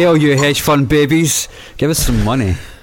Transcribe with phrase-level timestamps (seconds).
[0.00, 1.46] Hey, all you hedge fund babies,
[1.76, 2.54] give us some money.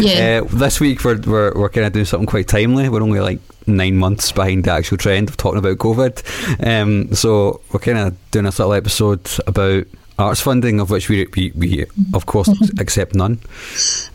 [0.00, 0.42] yeah.
[0.42, 2.88] Uh, this week we're we're, we're kind of doing something quite timely.
[2.88, 6.64] We're only like nine months behind the actual trend of talking about COVID.
[6.64, 9.86] Um, so we're kind of doing a little episode about
[10.20, 12.48] arts funding, of which we we, we of course
[12.78, 13.40] accept none.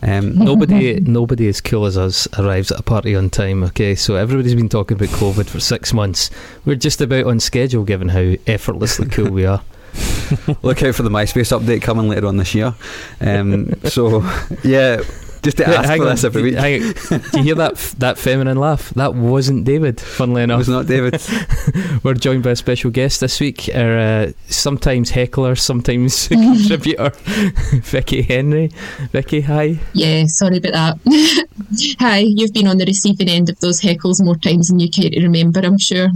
[0.02, 3.62] Um, Nobody, nobody as cool as us arrives at a party on time.
[3.62, 6.30] Okay, so everybody's been talking about COVID for six months.
[6.64, 9.62] We're just about on schedule, given how effortlessly cool we are.
[10.62, 12.74] look out for the MySpace update coming later on this year.
[13.20, 14.20] Um, so
[14.62, 15.00] yeah,
[15.42, 16.54] just to Wait, ask hang for on, this every week.
[16.54, 16.80] hang.
[16.82, 18.90] Do you hear that that feminine laugh?
[18.90, 20.00] That wasn't David.
[20.00, 22.00] Funnily enough, It enough, was not David.
[22.04, 23.70] we're joined by a special guest this week.
[23.74, 27.10] Our uh, sometimes heckler, sometimes contributor,
[27.82, 28.70] Vicki Henry.
[29.12, 29.78] Vicki, hi.
[29.94, 30.72] Yeah, sorry about
[31.04, 31.46] that.
[32.00, 35.08] Hi, you've been on the receiving end of those heckles more times than you care
[35.10, 36.08] to remember, I'm sure.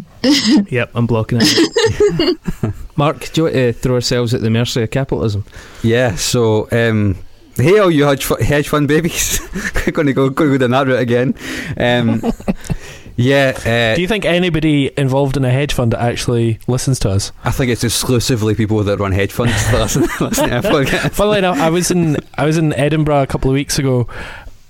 [0.69, 2.77] Yep, I'm blocking it.
[2.97, 5.45] Mark, do you want to throw ourselves at the mercy of capitalism?
[5.83, 6.15] Yeah.
[6.17, 6.69] So.
[6.73, 7.17] Um,
[7.55, 9.39] Hey, all you hedge, fu- hedge fund babies!
[9.93, 11.35] going to go, going to go down that route again.
[11.77, 12.23] Um,
[13.17, 13.53] yeah,
[13.93, 17.31] uh, Do you think anybody involved in a hedge fund actually listens to us?
[17.45, 20.87] I think it's exclusively people that run hedge funds that listen, listen to our.
[21.11, 24.09] Funnily enough, I was in I was in Edinburgh a couple of weeks ago,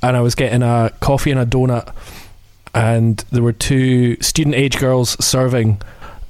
[0.02, 1.94] and I was getting a coffee and a donut,
[2.74, 5.80] and there were two student age girls serving.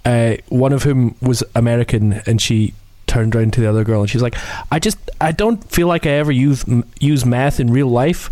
[0.04, 2.74] Uh, one of whom was American, and she
[3.06, 4.36] turned around to the other girl and she's like,
[4.70, 6.64] "I just I don't feel like I ever use
[6.98, 8.30] use math in real life."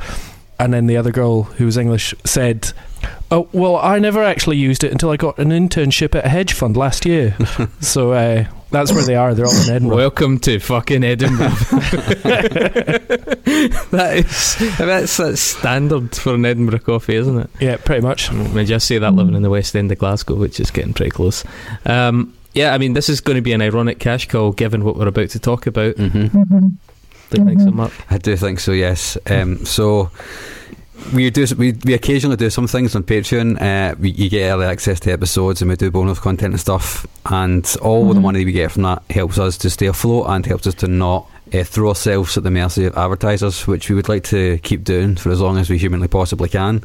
[0.58, 2.72] And then the other girl, who was English, said,
[3.30, 6.52] "Oh well, I never actually used it until I got an internship at a hedge
[6.54, 7.36] fund last year."
[7.80, 9.34] so uh, that's where they are.
[9.34, 9.96] They're all in Edinburgh.
[9.96, 11.48] Welcome to fucking Edinburgh.
[13.90, 17.50] that is that's, that's standard for an Edinburgh coffee, isn't it?
[17.60, 18.30] yeah, pretty much.
[18.30, 20.94] I mean, just say that living in the West End of Glasgow, which is getting
[20.94, 21.44] pretty close.
[21.84, 24.96] Um, yeah, I mean, this is going to be an ironic cash call given what
[24.96, 25.96] we're about to talk about.
[25.96, 27.92] hmm Do you think so, Mark?
[28.10, 28.72] I do think so.
[28.72, 29.16] Yes.
[29.26, 30.10] Um, so
[31.14, 33.60] we do we, we occasionally do some things on Patreon.
[33.60, 37.06] Uh, we, you get early access to episodes, and we do bonus content and stuff.
[37.26, 38.22] And all the Mhm.
[38.22, 41.26] money we get from that helps us to stay afloat and helps us to not.
[41.52, 45.16] Uh, throw ourselves at the mercy of advertisers, which we would like to keep doing
[45.16, 46.80] for as long as we humanly possibly can.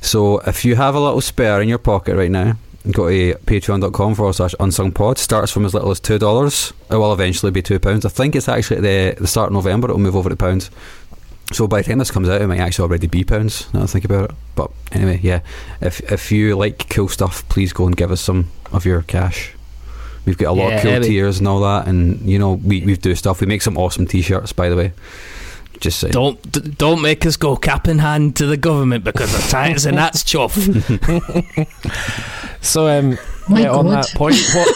[0.00, 2.56] So, if you have a little spare in your pocket right now,
[2.90, 5.18] go to patreon.com forward slash unsung pod.
[5.18, 6.72] Starts from as little as $2.
[6.90, 8.04] It will eventually be £2.
[8.04, 10.68] I think it's actually at the, the start of November, it'll move over to pounds.
[11.52, 13.72] So by the time this comes out, it might actually already be pounds.
[13.72, 14.36] Now I think about it.
[14.54, 15.40] But anyway, yeah.
[15.80, 19.52] If if you like cool stuff, please go and give us some of your cash.
[20.26, 22.82] We've got a lot Yeah, of cool tiers and all that, and you know we
[22.82, 23.40] we do stuff.
[23.40, 24.92] We make some awesome t-shirts, by the way.
[25.80, 26.12] Just saying.
[26.12, 29.86] Don't d- don't make us go cap in hand to the government because the times
[29.86, 30.56] and that's chuff.
[32.60, 33.16] So, um,
[33.48, 34.68] My yeah, on that point, what,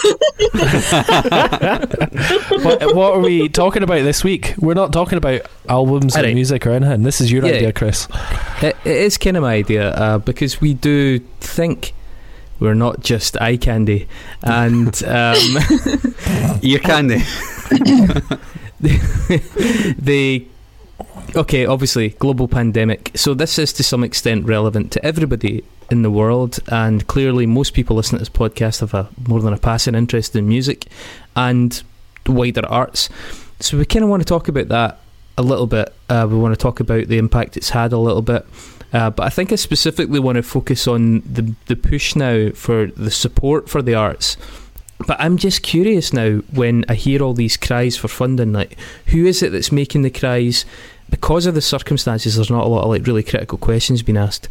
[2.65, 4.55] what, what are we talking about this week?
[4.59, 6.31] We're not talking about albums Alright.
[6.31, 7.03] and music or anything.
[7.03, 7.55] This is your Yeah.
[7.57, 8.09] idea, Chris.
[8.63, 11.93] it, it is kind of my idea uh, because we do think
[12.61, 14.07] we're not just eye candy,
[14.43, 15.37] and um,
[16.63, 17.23] Ear candy.
[18.81, 20.47] the
[21.35, 23.11] okay, obviously global pandemic.
[23.15, 27.75] So this is to some extent relevant to everybody in the world, and clearly most
[27.75, 30.87] people listening to this podcast have a more than a passing interest in music
[31.37, 31.83] and
[32.27, 33.09] wider arts.
[33.61, 34.99] So we kind of want to talk about that
[35.39, 35.95] a little bit.
[36.09, 38.45] Uh, we want to talk about the impact it's had a little bit.
[38.93, 42.87] Uh, but I think I specifically want to focus on the the push now for
[42.89, 44.37] the support for the arts.
[45.07, 49.25] But I'm just curious now when I hear all these cries for funding, like who
[49.27, 50.65] is it that's making the cries?
[51.11, 54.49] Because of the circumstances, there's not a lot of like really critical questions being asked.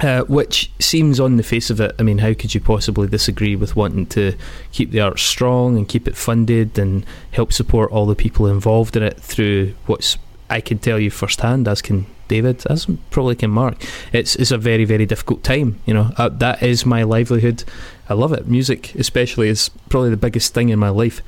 [0.00, 3.56] Uh, which seems on the face of it, I mean, how could you possibly disagree
[3.56, 4.34] with wanting to
[4.70, 8.96] keep the arts strong and keep it funded and help support all the people involved
[8.96, 10.16] in it through what's
[10.50, 13.82] I can tell you firsthand, as can David, as probably can Mark.
[14.12, 15.80] It's it's a very very difficult time.
[15.84, 17.64] You know uh, that is my livelihood.
[18.08, 18.46] I love it.
[18.46, 21.20] Music, especially, is probably the biggest thing in my life,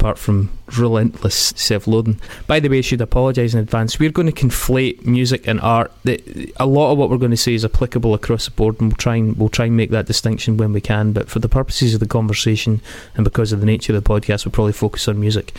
[0.00, 2.18] apart from relentless self-loathing.
[2.46, 3.98] By the way, I should apologise in advance.
[3.98, 5.92] We're going to conflate music and art.
[6.06, 8.96] A lot of what we're going to say is applicable across the board, and we'll
[8.96, 11.12] try and we'll try and make that distinction when we can.
[11.12, 12.80] But for the purposes of the conversation
[13.14, 15.54] and because of the nature of the podcast, we'll probably focus on music.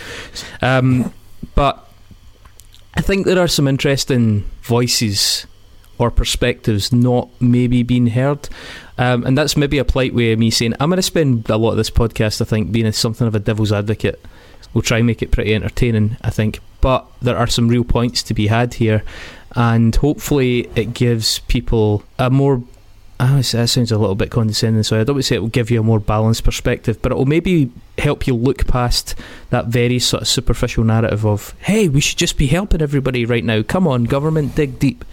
[0.61, 1.13] Um,
[1.53, 1.87] but
[2.95, 5.45] I think there are some interesting voices
[6.01, 8.49] or perspectives not maybe being heard.
[8.97, 11.57] Um, and that's maybe a polite way of me saying I'm going to spend a
[11.57, 14.19] lot of this podcast, I think, being something of a devil's advocate.
[14.73, 16.59] We'll try and make it pretty entertaining, I think.
[16.81, 19.03] But there are some real points to be had here,
[19.55, 22.63] and hopefully it gives people a more
[23.23, 24.81] Oh, that sounds a little bit condescending.
[24.81, 27.27] So I don't say it will give you a more balanced perspective, but it will
[27.27, 29.13] maybe help you look past
[29.51, 33.43] that very sort of superficial narrative of, "Hey, we should just be helping everybody right
[33.43, 33.61] now.
[33.61, 35.05] Come on, government, dig deep."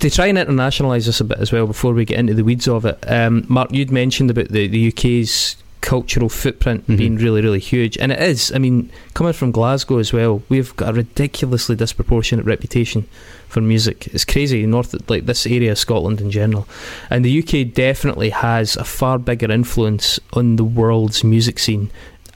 [0.00, 2.66] To try and internationalise this a bit as well before we get into the weeds
[2.68, 6.96] of it, um, Mark, you'd mentioned about the, the UK's cultural footprint Mhm.
[6.96, 8.50] being really, really huge, and it is.
[8.54, 13.04] I mean, coming from Glasgow as well, we've got a ridiculously disproportionate reputation
[13.48, 14.08] for music.
[14.14, 16.66] It's crazy, north like this area of Scotland in general,
[17.10, 21.90] and the UK definitely has a far bigger influence on the world's music scene,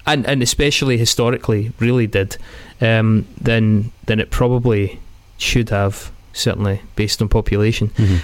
[0.06, 2.36] and and especially historically, really did,
[2.82, 5.00] um, than than it probably
[5.38, 6.10] should have.
[6.38, 7.88] Certainly, based on population.
[7.96, 8.20] Mhm.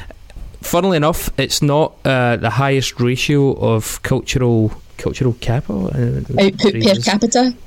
[0.63, 6.95] Funnily enough, it's not uh, the highest ratio of cultural cultural capital uh, Output per
[7.03, 7.55] capita.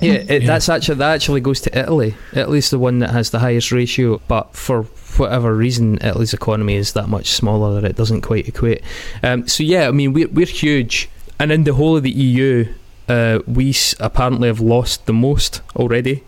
[0.00, 0.46] Yeah, it, Yeah.
[0.46, 2.14] that's actually that actually goes to Italy.
[2.32, 4.84] Italy's the one that has the highest ratio, but for
[5.18, 8.82] whatever reason, Italy's economy is that much smaller that it doesn't quite equate.
[9.22, 11.08] Um, so yeah, I mean we're we're huge,
[11.38, 12.72] and in the whole of the EU,
[13.08, 16.22] uh, we apparently have lost the most already.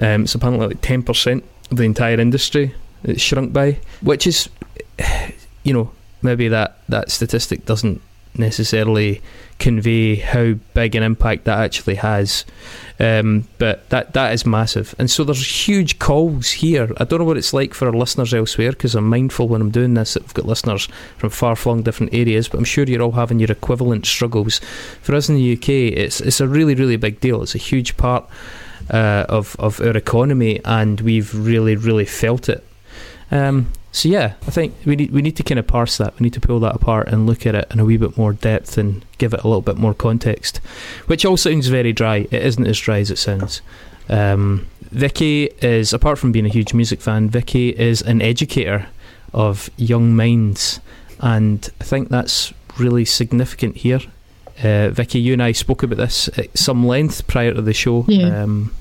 [0.00, 2.74] Um, it's apparently like ten percent of the entire industry
[3.04, 4.48] it's shrunk by, which is,
[5.62, 5.90] you know,
[6.22, 8.02] maybe that that statistic doesn't
[8.36, 9.20] necessarily
[9.58, 12.44] convey how big an impact that actually has.
[13.00, 16.90] Um, but that that is massive, and so there's huge calls here.
[16.96, 19.70] I don't know what it's like for our listeners elsewhere because I'm mindful when I'm
[19.70, 22.48] doing this that we've got listeners from far flung different areas.
[22.48, 24.60] But I'm sure you're all having your equivalent struggles.
[25.02, 27.42] For us in the UK, it's it's a really really big deal.
[27.42, 28.28] It's a huge part
[28.90, 32.64] uh, of of our economy, and we've really really felt it.
[33.30, 36.18] Um, so yeah, I think we need we need to kind of parse that.
[36.18, 38.32] We need to pull that apart and look at it in a wee bit more
[38.32, 40.58] depth and give it a little bit more context.
[41.06, 42.28] Which all sounds very dry.
[42.30, 43.60] It isn't as dry as it sounds.
[44.08, 48.86] Um, Vicki is, apart from being a huge music fan, Vicki is an educator
[49.34, 50.80] of young minds,
[51.20, 54.00] and I think that's really significant here.
[54.62, 58.04] Uh, Vicki, you and I spoke about this at some length prior to the show.
[58.08, 58.42] Yeah.
[58.42, 58.74] Um,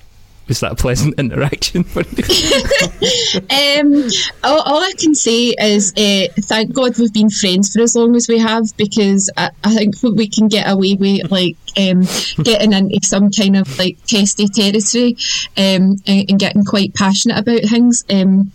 [0.47, 2.23] was that a pleasant interaction for you?
[3.49, 4.09] um,
[4.43, 8.15] all, all I can say is uh, thank God we've been friends for as long
[8.15, 12.03] as we have because I, I think we can get away with like um,
[12.43, 15.15] getting into some kind of like testy territory
[15.57, 18.03] um, and, and getting quite passionate about things.
[18.09, 18.51] Um,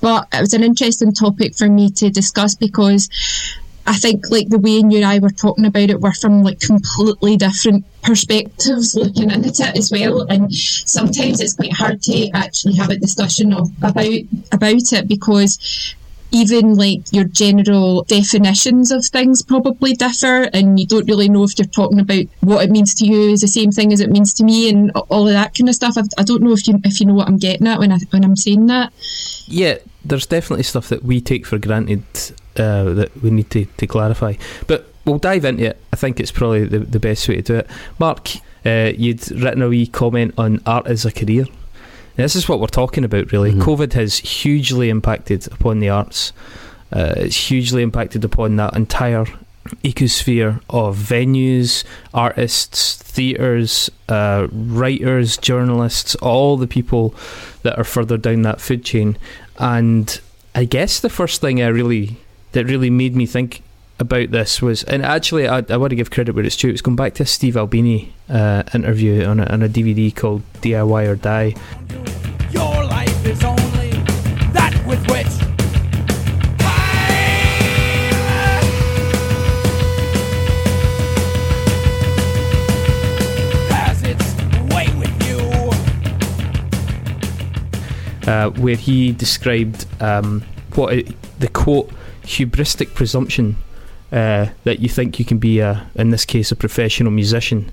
[0.00, 3.08] but it was an interesting topic for me to discuss because
[3.86, 6.60] I think like the way you and I were talking about it, we're from like
[6.60, 10.22] completely different perspectives looking at it as well.
[10.22, 14.06] And sometimes it's quite hard to actually have a discussion of, about
[14.52, 15.94] about it because
[16.32, 21.56] even like your general definitions of things probably differ and you don't really know if
[21.56, 24.34] you're talking about what it means to you is the same thing as it means
[24.34, 25.94] to me and all of that kind of stuff.
[25.96, 27.98] I, I don't know if you if you know what I'm getting at when I
[28.10, 28.92] when I'm saying that.
[29.46, 32.04] Yeah, there's definitely stuff that we take for granted
[32.58, 34.34] uh, that we need to, to clarify.
[34.66, 35.78] But we'll dive into it.
[35.92, 37.70] I think it's probably the, the best way to do it.
[37.98, 38.30] Mark,
[38.64, 41.44] uh, you'd written a wee comment on art as a career.
[42.18, 43.52] Now, this is what we're talking about, really.
[43.52, 43.62] Mhm.
[43.62, 46.32] COVID has hugely impacted upon the arts.
[46.92, 49.26] Uh, it's hugely impacted upon that entire
[49.84, 51.84] ecosphere of venues,
[52.14, 57.14] artists, theatres, uh, writers, journalists, all the people
[57.62, 59.16] that are further down that food chain.
[59.58, 60.20] And
[60.54, 62.16] I guess the first thing I really
[62.56, 63.62] that really made me think
[63.98, 66.70] about this was, and actually I, I want to give credit where it's due.
[66.70, 70.40] It's going back to a Steve Albini uh, interview on a, on a DVD called
[70.62, 71.54] DIY or Die.
[72.50, 73.90] Your life is only
[74.54, 75.26] that with which
[83.68, 84.34] has its
[84.72, 85.38] way with you.
[88.32, 90.42] uh, where he described um,
[90.74, 91.92] what it, the quote
[92.26, 93.56] hubristic presumption
[94.12, 97.70] uh, that you think you can be a, in this case, a professional musician,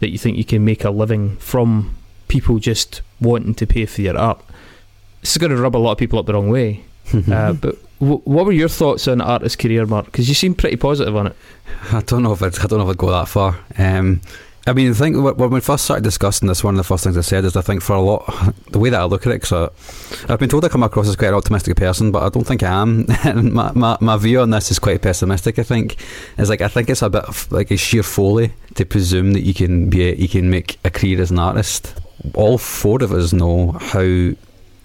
[0.00, 1.96] that you think you can make a living from
[2.28, 4.40] people just wanting to pay for your art.
[5.20, 6.84] This is going to rub a lot of people up the wrong way.
[7.30, 10.06] Uh, but w- what were your thoughts on artist career, Mark?
[10.06, 11.36] Because you seem pretty positive on it.
[11.92, 13.58] I don't know if I'd, I don't know if I'd go that far.
[13.76, 14.22] Um,
[14.66, 17.18] I mean, I think when we first started discussing this, one of the first things
[17.18, 18.24] I said is I think for a lot,
[18.70, 19.70] the way that I look at it, because
[20.28, 22.62] I've been told I come across as quite an optimistic person, but I don't think
[22.62, 23.06] I am.
[23.52, 25.58] My, my, my view on this is quite pessimistic.
[25.58, 25.96] I think
[26.38, 29.42] is like I think it's a bit of like a sheer folly to presume that
[29.42, 31.94] you can be a, you can make a career as an artist.
[32.32, 34.30] All four of us know how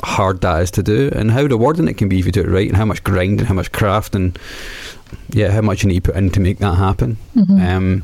[0.04, 2.48] hard that is to do and how rewarding it can be if you do it
[2.48, 4.38] right and how much grind and how much craft and
[5.30, 7.62] yeah how much you need to put in to make that happen Mhm.
[7.76, 8.04] um,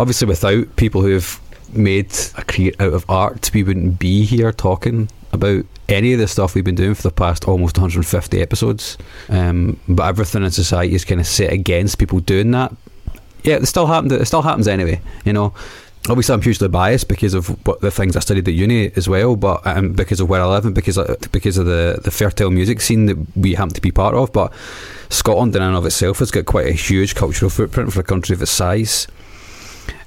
[0.00, 1.40] obviously without people who have
[1.72, 6.26] made a career out of art we wouldn't be here talking about any of the
[6.26, 8.98] stuff we've been doing for the past almost 150 episodes.
[9.28, 12.74] Um, but everything in society is kind of set against people doing that.
[13.44, 14.12] Yeah, it still happened.
[14.12, 15.00] It still happens anyway.
[15.24, 15.54] You know,
[16.08, 19.36] obviously I'm hugely biased because of what the things I studied at uni as well,
[19.36, 22.50] but um, because of where I live and because of, because of the the fertile
[22.50, 24.32] music scene that we happen to be part of.
[24.32, 24.52] But
[25.08, 28.34] Scotland in and of itself has got quite a huge cultural footprint for a country
[28.34, 29.06] of its size,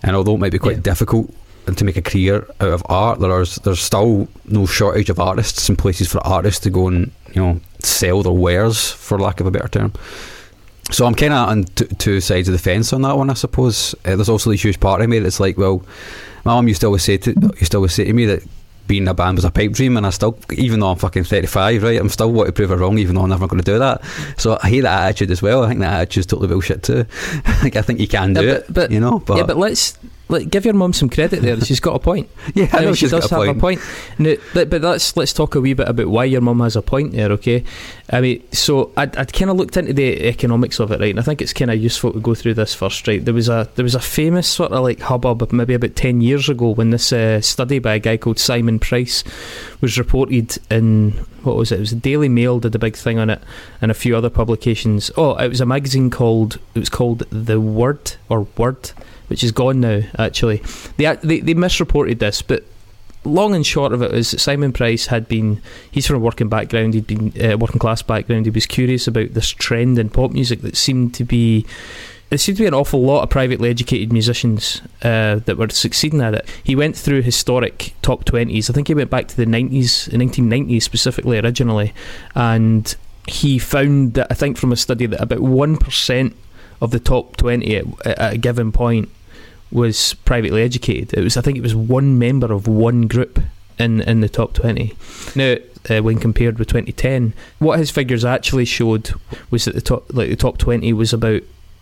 [0.03, 0.81] and although it might be quite Yeah.
[0.81, 1.33] difficult
[1.75, 5.69] to make a career out of art, there is there's still no shortage of artists
[5.69, 9.47] and places for artists to go and you know sell their wares, for lack of
[9.47, 9.93] a better term.
[10.91, 13.33] So I'm kind of on t- two sides of the fence on that one, I
[13.35, 13.95] suppose.
[14.05, 15.85] Uh, there's also the huge part of me that's like, well,
[16.43, 18.43] my mum used to always say to used to always say to me that
[18.87, 21.23] being in a band was a pipe dream, and I still, even though I'm fucking
[21.23, 23.71] 35, right, I'm still want to prove her wrong, even though I'm never going to
[23.71, 24.03] do that.
[24.37, 25.63] So I hate that attitude as well.
[25.63, 27.05] I think that attitude's totally bullshit too.
[27.63, 29.19] like I think you can do Yeah, it, but- but- you know.
[29.19, 29.97] But yeah, but let's
[30.29, 31.59] like give your mum some credit there.
[31.61, 32.29] She's got a point.
[32.55, 33.57] yeah, I know she does a have point.
[33.57, 33.81] a point.
[34.17, 36.81] Now, but, but let's let's talk a wee bit about why your mum has a
[36.81, 37.31] point there.
[37.33, 37.63] Okay,
[38.11, 41.09] I mean, so I'd, I'd kind of looked into the economics of it, right?
[41.09, 43.23] And I think it's kind of useful to go through this first, right?
[43.23, 46.49] There was a there was a famous sort of like hubbub maybe about ten years
[46.49, 49.23] ago when this uh, study by a guy called Simon Price
[49.79, 51.11] was reported in
[51.43, 51.77] what was it?
[51.77, 53.41] It was the Daily Mail did a big thing on it,
[53.81, 55.09] and a few other publications.
[55.15, 58.89] Oh, it was a magazine called it was called The Word or Word,
[59.27, 60.01] which is gone now.
[60.19, 60.57] Actually,
[60.97, 62.65] they they, they misreported this, but
[63.25, 65.61] long and short of it is Simon Price had been
[65.91, 69.33] he's from a working background he'd been uh, working class background he was curious about
[69.33, 71.65] this trend in pop music that seemed to be
[72.33, 76.19] there seemed to be an awful lot of privately educated musicians uh, that were succeeding
[76.19, 76.49] at it.
[76.63, 78.71] He went through historic top 20s.
[78.71, 81.93] I think he went back to the 90s, the 1990s specifically, originally.
[82.33, 82.95] And
[83.27, 86.33] he found that, I think from a study, that about 1%
[86.81, 89.09] of the top 20 at, at a given point
[89.73, 91.13] was privately educated.
[91.13, 93.39] It was, I think, it was one member of one group
[93.79, 94.95] in in the top twenty.
[95.35, 95.55] Now,
[95.89, 99.13] uh, when compared with 2010, what his figures actually showed
[99.51, 101.41] was that the top, like the top 20, was about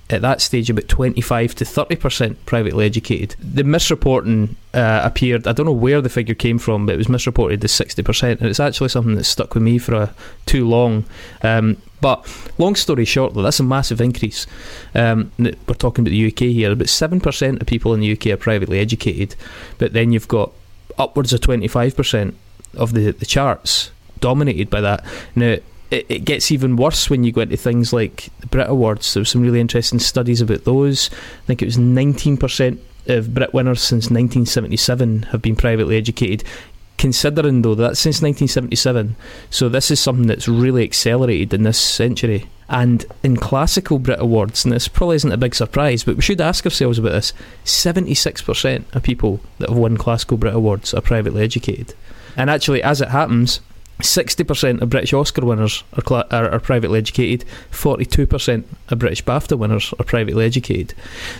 [0.10, 3.36] at that stage about 25 to 30 percent privately educated.
[3.40, 5.48] The misreporting uh, appeared.
[5.48, 8.40] I don't know where the figure came from, but it was misreported as 60 percent,
[8.42, 10.14] and it's actually something that stuck with me for uh,
[10.46, 11.06] too long.
[11.44, 12.28] Um, but
[12.58, 14.48] long story short, that's a massive increase.
[14.94, 16.72] Um, we're talking about the UK here.
[16.72, 19.36] About seven percent of people in the UK are privately educated,
[19.78, 20.52] but then you've got
[20.98, 22.36] upwards of twenty five percent
[22.76, 25.06] of the the charts dominated by that.
[25.36, 25.58] Now.
[25.92, 29.14] It, it gets even worse when you go into things like the Brit Awards.
[29.14, 31.10] There were some really interesting studies about those.
[31.44, 36.44] I think it was 19% of Brit winners since 1977 have been privately educated.
[37.02, 39.16] Considering though that since 1977,
[39.50, 42.48] so this is something that's really accelerated in this century.
[42.70, 46.40] And in classical Brit Awards, and this probably isn't a big surprise, but we should
[46.40, 47.34] ask ourselves about this
[47.66, 51.96] 76% of people that have won classical Brit Awards are privately educated.
[52.38, 53.62] And actually, as it happens,
[54.02, 59.58] 60% of British Oscar winners are, cla- are, are privately educated, 42% of British BAFTA
[59.58, 60.94] winners are privately educated.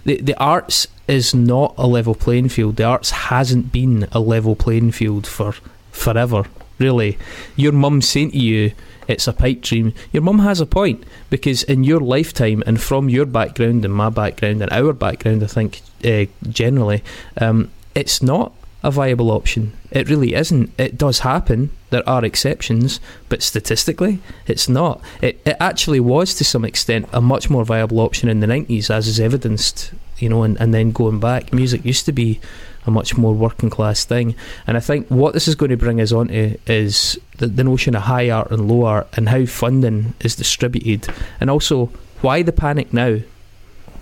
[0.06, 2.78] The, the arts is not a level playing field.
[2.78, 5.54] The arts hasn't been a level playing field for
[5.92, 6.46] forever,
[6.80, 7.18] really.
[7.56, 8.72] Your mum saying to you,
[9.08, 9.94] it's a pipe dream.
[10.12, 14.10] Your mum has a point because in your lifetime and from your background and my
[14.10, 17.04] background and our background, I think uh, generally,
[17.40, 18.54] um, it's not
[18.84, 19.74] a viable option.
[19.92, 20.72] It really isn't.
[20.78, 21.70] It does happen.
[21.90, 25.02] There are exceptions, but statistically, it's not.
[25.22, 28.90] It, it actually was to some extent a much more viable option in the 90s,
[28.90, 31.54] as is evidenced, you know, and, and then going back.
[31.54, 32.40] Music used to be
[32.86, 34.36] a much more working class thing.
[34.66, 37.96] And I think what this is going to bring us onto is the, the notion
[37.96, 41.88] of high art and low art and how funding is distributed, and also
[42.22, 43.20] why the panic now.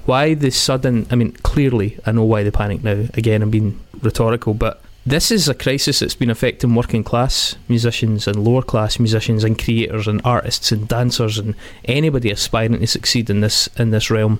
[0.05, 1.05] Why the sudden?
[1.12, 3.05] I mean, clearly, I know why the panic now.
[3.13, 8.27] Again, I'm being rhetorical, but this is a crisis that's been affecting working class musicians
[8.27, 13.29] and lower class musicians and creators and artists and dancers and anybody aspiring to succeed
[13.29, 14.39] in this in this realm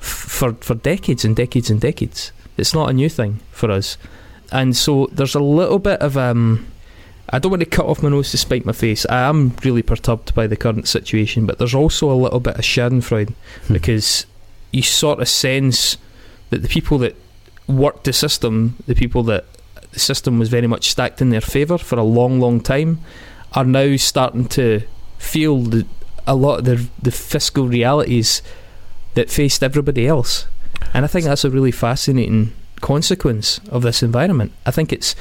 [0.00, 2.32] f- for for decades and decades and decades.
[2.56, 3.96] It's not a new thing for us,
[4.50, 6.66] and so there's a little bit of um.
[7.30, 9.04] I don't want to cut off my nose to spite my face.
[9.10, 12.62] I am really perturbed by the current situation, but there's also a little bit of
[12.64, 13.34] Schadenfreude
[13.66, 13.74] Hmm.
[13.74, 14.24] because
[14.72, 15.98] you sort of sense
[16.48, 17.14] that the people that
[17.68, 19.44] worked the system, the people that
[19.92, 23.00] the system was very much stacked in their favour for a long, long time,
[23.52, 24.82] are now starting to
[25.18, 25.86] feel the,
[26.26, 28.42] a lot of the, the fiscal realities
[29.14, 30.46] that faced everybody else.
[30.94, 34.52] And I think that's a really fascinating consequence of this environment.
[34.64, 35.14] I think it's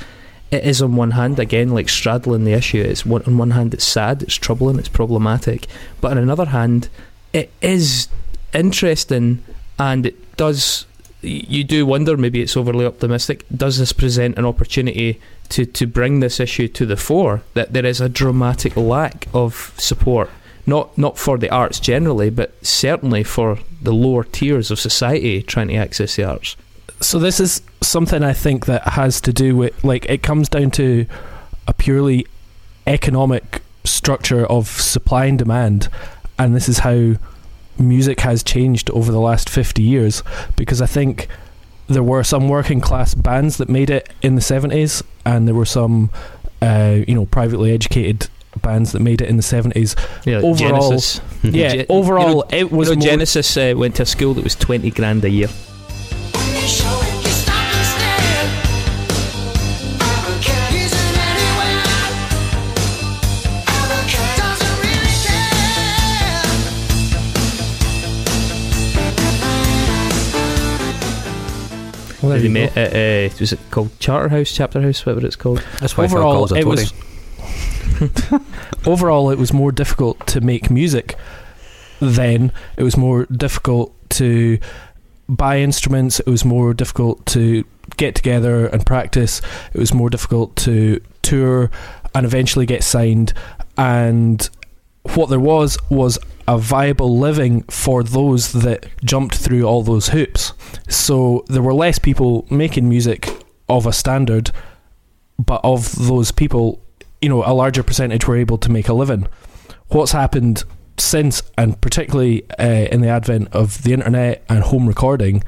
[0.50, 2.82] it is on one hand again like straddling the issue.
[2.82, 5.68] It's one, on one hand it's sad, it's troubling, it's problematic,
[6.00, 6.90] but on another hand,
[7.34, 8.08] it is
[8.54, 9.44] interesting
[9.78, 10.86] and it does
[11.22, 13.46] you do wonder maybe it's overly optimistic.
[13.56, 15.20] Does this present an opportunity
[15.50, 17.42] to, to bring this issue to the fore?
[17.54, 20.30] That there is a dramatic lack of support,
[20.66, 25.70] not not for the arts generally, but certainly for the lower tiers of society trying
[25.70, 26.56] to access the arts.
[27.00, 30.72] So this is something I think that has to do with like it comes down
[30.72, 31.06] to
[31.68, 32.26] a purely
[32.86, 35.90] economic structure of supply and demand,
[36.38, 37.16] and this is how
[37.80, 40.24] music has changed over the last 50 years
[40.56, 41.28] because I think
[41.88, 45.66] there were some working class bands that made it in the 70s and there were
[45.66, 46.10] some
[46.62, 48.28] uh, you know privately educated
[48.62, 51.22] bands that made it in the 70s Yeah, Overall- Genesis.
[51.44, 54.06] yeah Ge- overall you know- it was you know, more, Genesis uh, went to a
[54.06, 55.48] school that was twenty grand a year.
[72.28, 72.82] Well, there They you met go.
[72.82, 75.64] at, uh, was it called Charterhouse, Chapter House, whatever it's called?
[75.80, 76.94] That's why Phil overall it it was
[78.86, 81.16] overall it was more difficult to make music
[82.00, 82.52] then.
[82.76, 84.60] It was more difficult to
[85.30, 86.20] buy instruments.
[86.20, 87.64] It was more difficult to
[87.98, 89.42] get together and practice.
[89.74, 91.72] It was more difficult to tour
[92.14, 93.34] and eventually get signed.
[93.78, 94.48] And
[95.16, 100.54] what there was was a viable living for those that jumped through all those hoops
[100.88, 103.30] so there were less people making music
[103.68, 104.52] of a standard
[105.38, 106.82] but of those people,
[107.22, 109.28] you know, a larger percentage were able to make a living.
[109.90, 110.64] What's happened
[110.98, 115.44] since, and particularly uh, in the advent of the internet and home recording,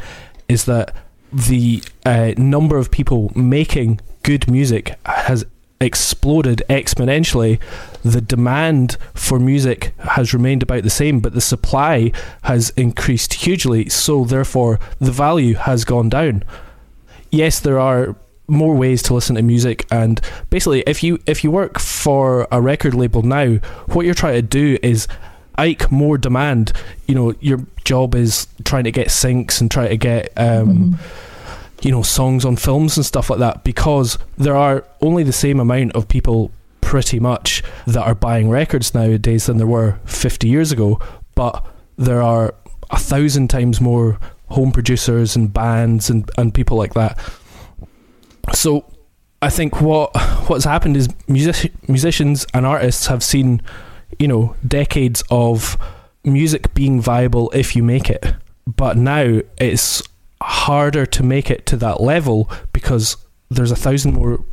[0.47, 0.95] is that
[1.31, 5.45] the uh, number of people making good music has
[5.81, 7.59] exploded exponentially.
[8.03, 12.11] The demand for music has remained about the same, but the supply
[12.43, 13.89] has increased hugely.
[13.89, 16.43] So, therefore, the value has gone down.
[17.31, 18.15] Yes, there are
[18.47, 22.59] more ways to listen to music and basically if you if you work for a
[22.59, 23.57] record label now
[23.89, 25.07] what you're trying to do is
[25.55, 26.73] ike more demand
[27.05, 30.97] you know your job is trying to get syncs and try to get um
[31.81, 35.59] you know songs on films and stuff like that because there are only the same
[35.59, 40.71] amount of people pretty much that are buying records nowadays than there were 50 years
[40.71, 40.99] ago
[41.35, 41.65] but
[41.97, 42.55] there are
[42.89, 47.19] a thousand times more home producers and bands and, and people like that
[48.53, 48.85] so
[49.41, 50.15] I think what
[50.47, 53.61] what's happened is music, musicians and artists have seen,
[54.17, 55.77] you know, decades of
[56.23, 58.33] music being viable if you make it.
[58.67, 60.03] But now it's
[60.41, 63.17] harder to make it to that level because
[63.49, 64.43] there's a thousand more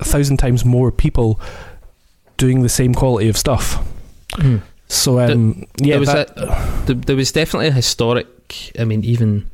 [0.00, 1.40] a thousand times more people
[2.36, 3.86] doing the same quality of stuff.
[4.88, 8.26] So um, yeah, there was that, a, there, there was definitely a historic.
[8.78, 9.48] I mean, even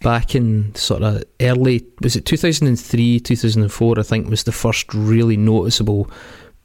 [0.00, 5.36] back in sort of early was it 2003 2004 I think was the first really
[5.36, 6.10] noticeable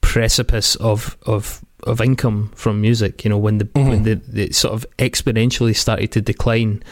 [0.02, 3.90] precipice of of of income from music you know when the Mhm.
[3.90, 6.84] when the, the sort of exponentially started to decline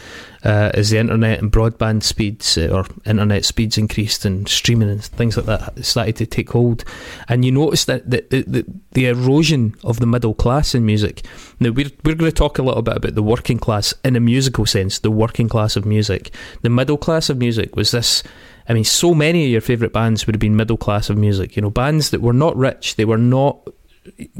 [0.44, 5.02] uh, as the internet and broadband speeds uh, or internet speeds increased and streaming and
[5.04, 6.84] things like that started to take hold
[7.28, 11.24] and you notice that the, the, the, the erosion of the middle class in music
[11.60, 14.20] now we're, we're going to talk a little bit about the working class in a
[14.20, 16.30] musical sense the working class of music
[16.62, 18.22] the middle class of music was this
[18.70, 21.56] I mean, so many of your favourite bands would have been middle class of music.
[21.56, 23.66] You know, bands that were not rich, they were not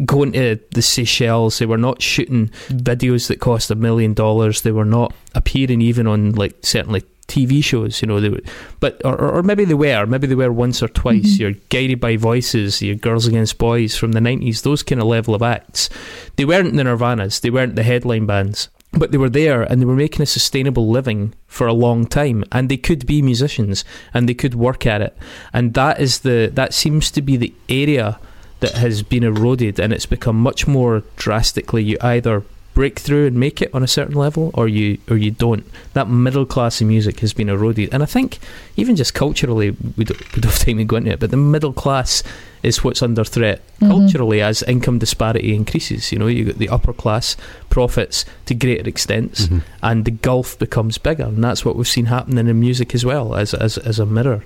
[0.05, 4.73] going to the Seychelles, they were not shooting videos that cost a million dollars, they
[4.73, 8.01] were not appearing even on like certainly TV shows.
[8.01, 8.41] You know, they were,
[8.81, 11.37] but or, or maybe they were, maybe they were once or twice.
[11.37, 11.39] Mhm.
[11.39, 15.35] Your Guided by Voices, your Girls Against Boys from the nineties, those kind of level
[15.35, 15.89] of acts.
[16.37, 19.85] They weren't the Nirvanas, they weren't the headline bands but they were there and they
[19.85, 24.29] were making a sustainable living for a long time and they could be musicians and
[24.29, 25.17] they could work at it
[25.53, 28.19] and that is the that seems to be the area
[28.61, 32.43] that has been eroded and it's become much more drastically you either
[32.75, 35.65] break through and make it on a certain level or you or you don't.
[35.95, 37.89] That middle class of music has been eroded.
[37.93, 38.39] And i think
[38.77, 41.37] even just culturally we don't, we don't have time to go into it but the
[41.37, 42.23] middle class
[42.63, 43.63] is what's under threat.
[43.81, 43.89] Mhm.
[43.91, 47.37] culturally as income disparity increases you know you got the upper class
[47.71, 49.63] profits to greater extents Mhm.
[49.83, 51.25] and the gulf becomes bigger.
[51.25, 54.43] And that's what we've seen happening in music as well as as, as a mirror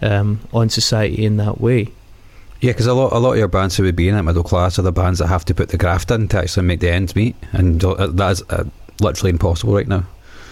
[0.00, 1.88] um, on society in that way
[2.62, 4.44] Yeah, because a lot, a lot of your bands who would be in that middle
[4.44, 6.90] class are the bands that have to put the graft in to actually make the
[6.90, 8.64] ends meet, and uh, that is uh,
[9.00, 10.04] literally impossible right now.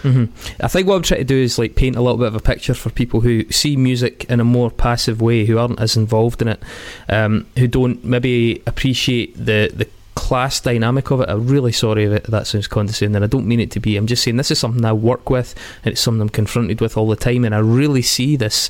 [0.03, 0.25] hmm
[0.61, 2.41] I think what I'm trying to do is like paint a little bit of a
[2.41, 6.43] picture for people who see music in a more passive way, who aren't as involved
[6.43, 6.61] in it,
[7.09, 11.29] um, who don't maybe appreciate the the class dynamic of it.
[11.29, 13.23] I'm really sorry if that sounds condescending.
[13.23, 13.97] I don't mean it to be.
[13.97, 16.97] I'm just saying this is something I work with, and it's something I'm confronted with
[16.97, 18.69] all the time, and I really see this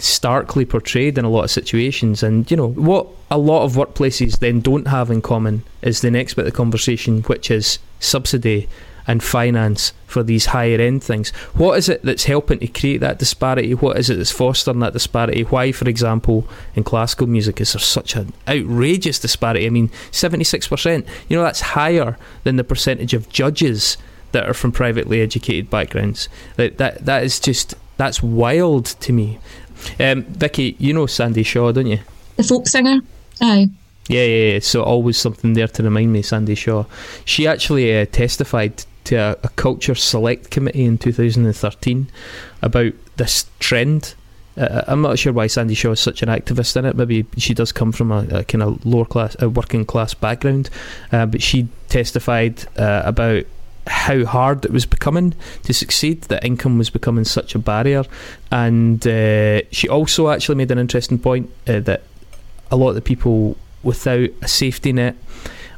[0.00, 2.22] starkly portrayed in a lot of situations.
[2.22, 6.10] And you know what a lot of workplaces then don't have in common is the
[6.10, 8.68] next bit of conversation, which is subsidy
[9.06, 11.30] and finance for these higher end things.
[11.54, 13.74] What is it that's helping to create that disparity?
[13.74, 15.42] What is it that's fostering that disparity?
[15.42, 19.66] Why, for example, in classical music is there such an outrageous disparity?
[19.66, 23.96] I mean, 76%, you know, that's higher than the percentage of judges
[24.32, 26.28] that are from privately educated backgrounds.
[26.56, 29.38] That, that, that is just, that's wild to me.
[29.98, 32.00] Um, Vicki, you know Sandie Shaw, don't you?
[32.36, 33.00] The folk singer?
[33.40, 33.70] Aye.
[34.08, 34.58] Yeah, yeah, yeah.
[34.60, 36.84] So always something there to remind me, Sandie Shaw.
[37.24, 42.08] She actually uh, testified to a, a culture select committee in 2013
[42.62, 44.14] about this trend.
[44.56, 46.96] Uh, I'm not sure why Sandie Shaw is such an activist in it.
[46.96, 50.70] Maybe she does come from a, a kind of lower class, a working class background.
[51.12, 53.44] Uh, but she testified uh, about
[53.86, 58.04] how hard it was becoming to succeed, that income was becoming such a barrier.
[58.50, 62.02] And uh, she also actually made an interesting point uh, that
[62.70, 65.16] a lot of the people without a safety net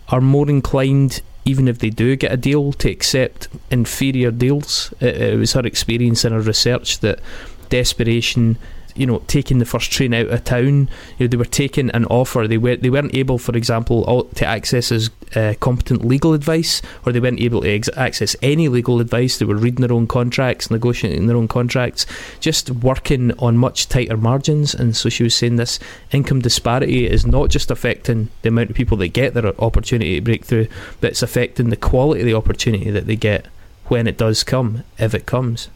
[0.08, 5.16] are more inclined even if they do get a deal to accept inferior deals it,
[5.16, 7.20] it was her experience in her research that
[7.68, 8.58] desperation
[8.94, 10.88] you know taking the first train out of town.
[11.18, 12.46] You know, they were taking an offer.
[12.46, 16.82] They were they weren't able for example all, to access as uh, competent legal advice
[17.06, 19.38] or they weren't able to ex- access any legal advice.
[19.38, 22.06] They were reading their own contracts negotiating their own contracts
[22.40, 24.74] just working on much tighter margins.
[24.74, 25.78] And so she was saying this
[26.10, 30.20] income disparity is not just affecting the amount of people that get their opportunity to
[30.20, 30.68] break through
[31.00, 33.46] but it's affecting the quality of the opportunity that they get
[33.86, 35.68] when it does come if it comes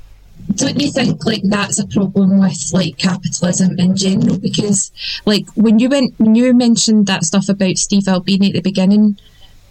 [0.55, 4.39] don't you think like that's a problem with like capitalism in general?
[4.39, 4.93] Because
[5.27, 9.19] like when you went when you mentioned that stuff about Steve Albini at the beginning,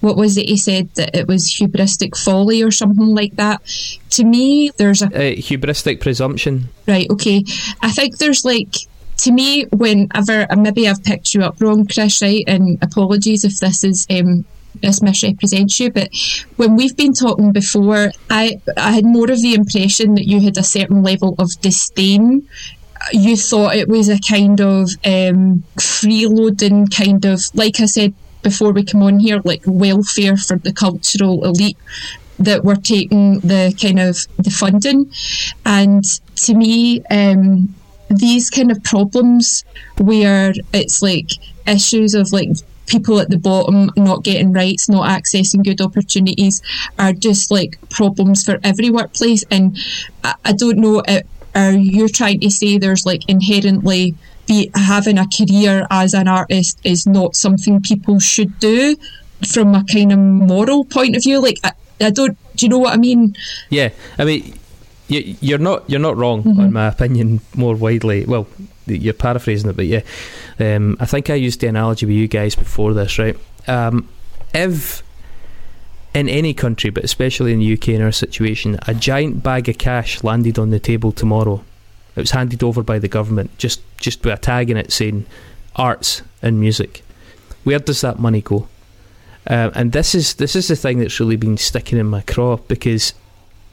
[0.02, 3.62] what was it he said that it was hubristic folly or something like that?
[4.12, 6.70] To me, there's a uh, hubristic presumption.
[6.88, 7.10] Right.
[7.10, 7.44] Okay.
[7.82, 8.76] I think there's like
[9.18, 12.44] to me, whenever maybe I've picked you up wrong, Chris, right?
[12.48, 14.46] And apologies if this is um,
[14.82, 16.10] this misrepresents you, but
[16.56, 20.58] when we've been talking before, I I had more of the impression that you had
[20.58, 22.48] a certain level of disdain.
[23.12, 28.72] You thought it was a kind of um, freeloading kind of, like I said before
[28.72, 31.78] we come on here, like welfare for the cultural elite
[32.40, 35.12] that were taking the kind of the funding,
[35.66, 36.04] and
[36.36, 37.04] to me.
[37.12, 37.76] Um,
[38.10, 39.66] these kind of problems
[39.98, 41.32] where it's like
[41.68, 42.50] issues of like
[42.88, 46.62] people at the bottom not getting rights, not accessing good opportunities
[47.00, 49.44] are just like problems for every workplace.
[49.50, 49.78] And
[50.24, 51.22] I, I don't know, uh,
[51.56, 54.16] are you trying to say there's like inherently
[54.48, 58.96] be having a career as an artist is not something people should do
[59.52, 61.42] from a kind of moral point of view?
[61.42, 63.36] Like, I, I don't, do you know what I mean?
[63.70, 64.54] Yeah, I mean,
[65.08, 66.60] you, you're not you're not wrong Mhm.
[66.60, 68.26] on my opinion more widely.
[68.26, 68.48] Well,
[68.86, 70.02] you're paraphrasing it, but yeah,
[70.60, 73.38] um, I think I used the analogy with you guys before this, right?
[73.68, 74.10] Um,
[74.54, 75.04] if
[76.14, 79.78] in any country, but especially in the UK in our situation, a giant bag of
[79.78, 81.64] cash landed on the table tomorrow,
[82.16, 85.26] it was handed over by the government, just just with a tag in it saying
[85.76, 87.04] arts and music.
[87.66, 88.68] Where does that money go?
[89.48, 92.58] Um, and this is this is the thing that's really been sticking in my craw
[92.58, 93.14] because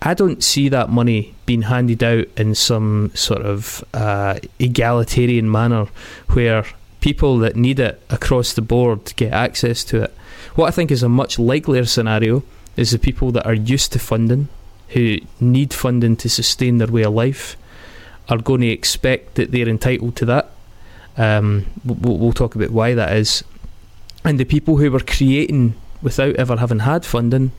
[0.02, 5.86] I don't see that money being handed out in some sort of uh, egalitarian manner
[6.28, 6.64] where
[7.02, 10.14] people that need it across the board get access to it.
[10.54, 12.42] What I think is a much likelier scenario
[12.74, 14.48] is the people that are used to funding,
[14.94, 17.58] who need funding to sustain their way of life,
[18.30, 20.52] are going to expect that they're entitled to that.
[21.18, 23.44] Um, we'll, we'll talk about why that is.
[24.24, 27.52] And the people who were creating without ever having had funding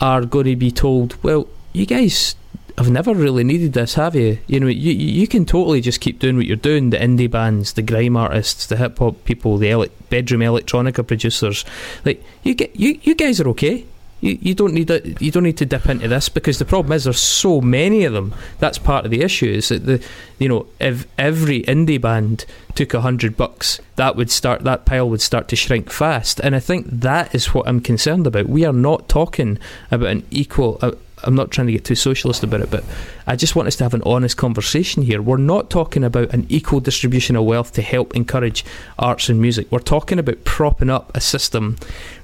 [0.00, 2.34] are going to be told, well, you guys
[2.76, 4.38] have never really needed this, have you?
[4.46, 6.90] You know, you you can totally just keep doing what you're doing.
[6.90, 11.64] The indie bands, the grime artists, the hip hop people, the ele- bedroom electronica producers,
[12.04, 13.84] like you get you you guys are okay.
[14.20, 16.92] You, you don't need a, you don't need to dip into this because the problem
[16.92, 18.34] is there's so many of them.
[18.58, 19.50] That's part of the issue.
[19.50, 20.04] Is that the
[20.38, 25.08] you know if every indie band took a hundred bucks, that would start that pile
[25.10, 26.40] would start to shrink fast.
[26.40, 28.48] And I think that is what I'm concerned about.
[28.48, 29.58] We are not talking
[29.92, 30.78] about an equal.
[30.82, 30.92] Uh,
[31.26, 32.84] I'm not trying to get too socialist about it, but
[33.26, 35.22] I just want us to have an honest conversation here.
[35.22, 38.64] We're not talking about an equal distribution of wealth to help encourage
[38.98, 39.70] arts and music.
[39.70, 41.76] We're talking about propping up a system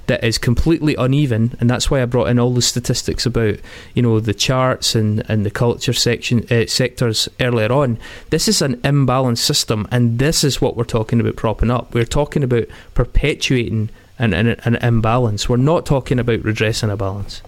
[0.07, 3.55] that is completely uneven, and that's why I brought in all the statistics about
[3.93, 7.97] you know the charts and, and the culture section uh, sectors earlier on.
[8.29, 11.93] This is an imbalanced system, and this is what we're talking about propping up.
[11.93, 15.49] We're talking about perpetuating an imbalance.
[15.49, 17.41] We're not talking about redressing a balance.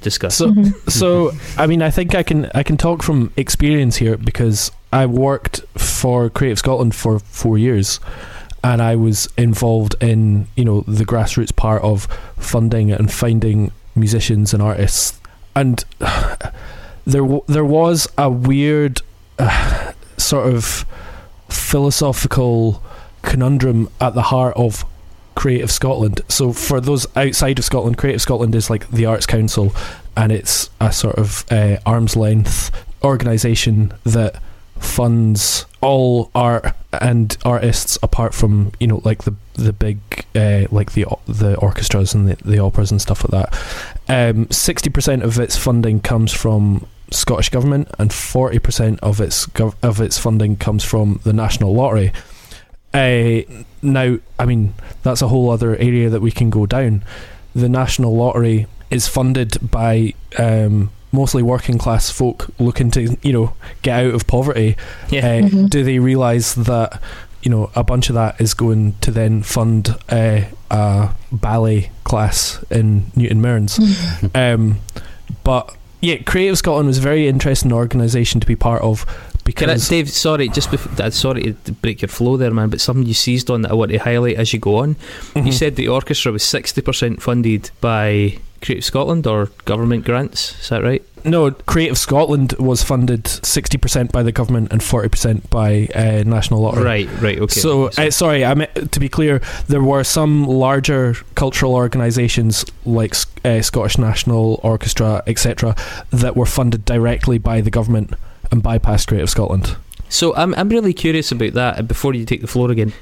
[0.00, 0.36] Discuss.
[0.36, 0.54] So,
[0.88, 5.06] so I mean, I think I can I can talk from experience here because I
[5.06, 7.98] worked for Creative Scotland for four years,
[8.62, 12.04] and I was involved in you know the grassroots part of
[12.38, 15.20] funding and finding musicians and artists,
[15.56, 15.84] and
[17.04, 19.02] there w- there was a weird
[19.38, 20.86] uh, sort of
[21.48, 22.82] philosophical
[23.22, 24.84] conundrum at the heart of
[25.38, 26.20] Creative Scotland.
[26.28, 29.72] So for those outside of Scotland, Creative Scotland is like the Arts Council,
[30.16, 32.72] and it's a sort of uh, arm's length
[33.04, 34.42] organisation that
[34.80, 40.00] funds all art and artists apart from you know like the the big
[40.34, 43.56] uh, like the the orchestras and the, the operas and stuff like that.
[44.08, 49.46] Um, Sixty percent of its funding comes from Scottish government, and forty percent of its
[49.46, 52.12] gov- of its funding comes from the National Lottery.
[52.92, 53.42] Uh,
[53.82, 57.02] now, I mean, that's a whole other area that we can go down.
[57.54, 63.52] The National Lottery is funded by um, mostly working class folk looking to, you know,
[63.82, 64.76] get out of poverty.
[65.10, 65.26] Yeah.
[65.26, 65.70] Uh, Mhm.
[65.70, 67.00] Do they realise that,
[67.42, 72.62] you know, a bunch of that is going to then fund uh, a ballet class
[72.70, 73.78] in Newton Mearns?
[74.34, 74.78] um,
[75.44, 79.04] but yeah, Creative Scotland was a very interesting organisation to be part of
[79.52, 82.80] Can I, Dave, sorry, just before, uh, sorry to break your flow there, man, but
[82.80, 84.96] something you seized on that I want to highlight as you go on.
[85.34, 85.52] You Mhm.
[85.52, 91.02] said the orchestra was 60% funded by Creative Scotland or government grants, is that right?
[91.24, 96.84] No, Creative Scotland was funded 60% by the government and 40% by uh, National Lottery.
[96.84, 97.60] Right, right, okay.
[97.60, 103.14] So, uh, sorry, I meant, to be clear, there were some larger cultural organisations like
[103.44, 105.74] uh, Scottish National Orchestra, etc.,
[106.10, 108.14] that were funded directly by the government
[108.50, 109.76] and bypassed Creative Scotland.
[110.08, 111.78] So I'm I'm really curious about that.
[111.78, 112.92] And before you take the floor again,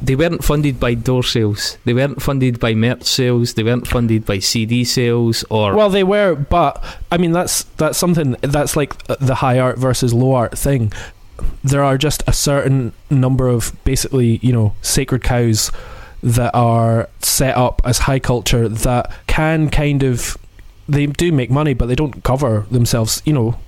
[0.00, 1.76] they weren't funded by door sales.
[1.84, 3.54] They weren't funded by merch sales.
[3.54, 7.98] They weren't funded by CD sales or Well, they were, but I mean that's that's
[7.98, 10.92] something that's like uh, the high art versus low art thing.
[11.62, 15.70] There are just a certain number of basically, you know, sacred cows
[16.22, 20.38] that are set up as high culture that can kind of
[20.88, 23.22] they do make money, but they don't cover themselves.
[23.24, 23.58] You know,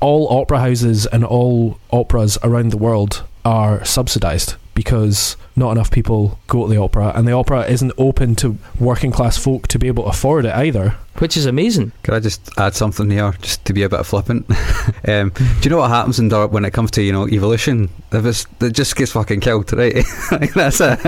[0.00, 6.38] all opera houses and all operas around the world are subsidized because not enough people
[6.46, 9.88] go to the opera, and the opera isn't open to working class folk to be
[9.88, 10.94] able to afford it either.
[11.18, 11.90] which is amazing.
[12.04, 14.46] Could I just add something here, just to be a bit flippant?
[15.08, 17.88] um, do you know what happens in Dart when it comes to you know evolution?
[18.12, 19.96] If it's, it just gets fucking killed, right?
[20.30, 21.02] Like, That's it.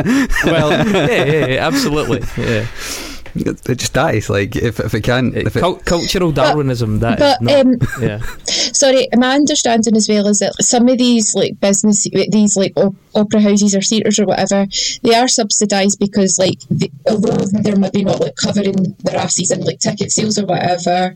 [0.45, 0.71] Well,
[1.09, 2.23] yeah, yeah, yeah, absolutely.
[2.37, 2.67] Yeah.
[3.35, 4.29] It just dies.
[4.31, 6.99] Like if, if it can, if it, Cul- cultural Darwinism.
[7.01, 7.55] That is But not.
[7.55, 8.19] um, yeah.
[8.47, 12.95] sorry, my understanding as well is that some of these like business, these like op-
[13.15, 14.67] opera houses or theatres or whatever,
[15.03, 19.61] they are subsidised because like the, although they're maybe not like covering their asses in
[19.63, 21.15] like ticket sales or whatever.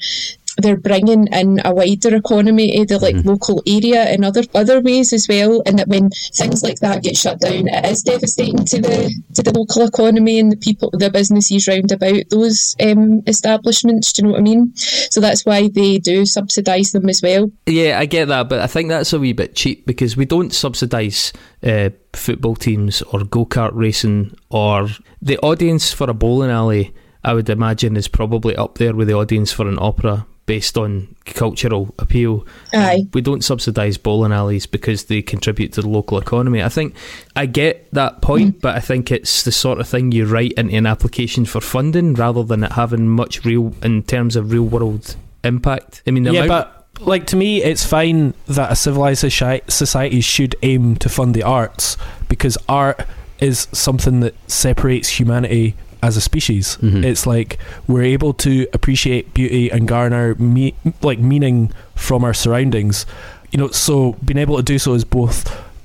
[0.56, 5.12] They're bringing in a wider economy to the like local area in other other ways
[5.12, 8.80] as well, and that when things like that get shut down, it is devastating to
[8.80, 14.12] the to the local economy and the people, the businesses round about those um, establishments.
[14.12, 14.72] Do you know what I mean?
[14.76, 17.50] So that's why they do subsidise them as well.
[17.66, 20.54] Yeah, I get that, but I think that's a wee bit cheap because we don't
[20.54, 21.32] subsidise
[21.64, 24.88] uh, football teams or go kart racing or
[25.20, 26.94] the audience for a bowling alley.
[27.24, 31.14] I would imagine is probably up there with the audience for an opera based on
[31.24, 32.46] cultural appeal.
[32.72, 33.06] Aye.
[33.12, 36.62] We don't subsidise bowling alleys because they contribute to the local economy.
[36.62, 36.94] I think
[37.34, 38.60] I get that point, mm.
[38.60, 42.14] but I think it's the sort of thing you write into an application for funding
[42.14, 46.02] rather than it having much real in terms of real world impact.
[46.06, 50.56] I mean, yeah, amount- but like to me, it's fine that a civilized society should
[50.62, 51.96] aim to fund the arts
[52.28, 53.06] because art
[53.40, 55.74] is something that separates humanity
[56.06, 56.78] as a species.
[56.82, 57.04] Mhm.
[57.04, 63.06] It's like we're able to appreciate beauty and garner me- like meaning from our surroundings.
[63.50, 65.38] You know, so being able to do so is both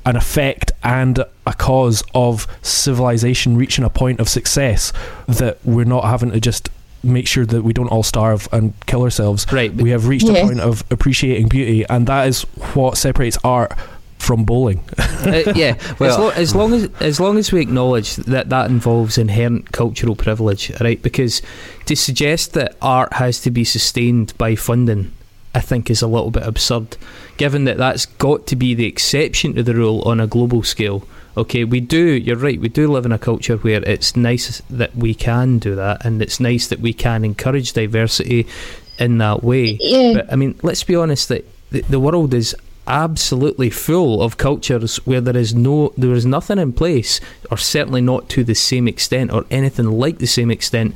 [0.06, 4.92] an effect and a cause of civilization reaching a point of success
[5.28, 6.70] that we're not having to just
[7.04, 10.40] make sure that we don't all starve and kill ourselves right, we have reached Yeah.
[10.40, 12.42] a point of appreciating beauty, and that is
[12.74, 13.72] what separates art
[14.20, 14.84] from bowling.
[14.98, 18.70] Uh, yeah, Well- as, lo- as long as as long as we acknowledge that that
[18.70, 21.02] involves inherent cultural privilege, right?
[21.02, 21.42] Because
[21.86, 25.12] to suggest that art has to be sustained by funding,
[25.56, 26.96] I think, is a little bit absurd,
[27.38, 31.08] given that that's got to be the exception to the rule on a global scale.
[31.38, 32.04] Okay, we do.
[32.06, 32.60] You're right.
[32.60, 36.22] We do live in a culture where it's nice that we can do that, and
[36.22, 38.46] it's nice that we can encourage diversity
[39.00, 39.78] in that way.
[39.80, 40.14] Yeah.
[40.16, 42.54] But I mean, let's be honest that the, the world is
[42.90, 48.02] absolutely full of cultures where there is no, there is nothing in place, or certainly
[48.02, 50.96] not to the same extent, or anything like the same extent,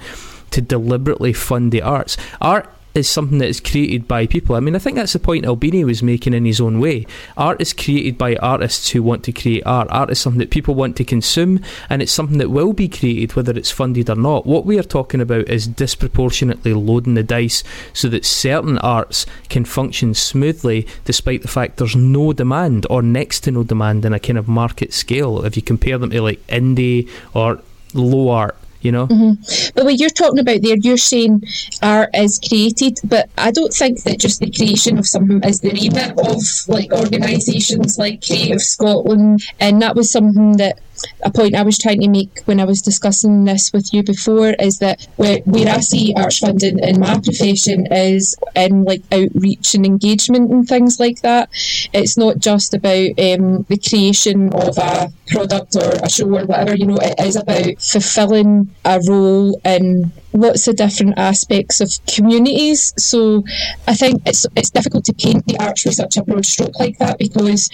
[0.52, 2.18] to deliberately fund the arts.
[2.42, 4.56] Art is something that is created by people.
[4.56, 7.08] I mean, I think that's the point Albini was making in his own way.
[7.36, 9.88] Art is created by artists who want to create art.
[9.90, 13.36] Art is something that people want to consume, and it's something that will be created
[13.36, 14.46] whether it's funded or not.
[14.46, 19.66] What we are talking about is disproportionately loading the dice so that certain arts can
[19.66, 24.20] function smoothly despite the fact there's no demand or next to no demand in a
[24.20, 25.44] kind of market scale.
[25.46, 27.60] If you compare them to like indie or
[27.94, 29.08] low art you know.
[29.08, 29.72] Mm-hmm.
[29.76, 31.44] But what you're talking about there, you're saying
[31.82, 35.72] art is created, but I don't think that just the creation of something is the
[35.72, 40.80] remit of like organisations like Creative Scotland, and that was something that
[41.24, 44.50] a point I was trying to make when I was discussing this with you before
[44.60, 49.76] is that where, where I see arts funding in my profession is in like outreach
[49.76, 51.50] and engagement and things like that.
[51.94, 56.76] It's not just about um, the creation of a product or a show or whatever,
[56.76, 62.94] you know, it is about fulfilling a role in lots of different aspects of communities.
[62.98, 63.44] So
[63.88, 66.98] I think it's it's difficult to paint the arts with such a broad stroke like
[66.98, 67.70] that because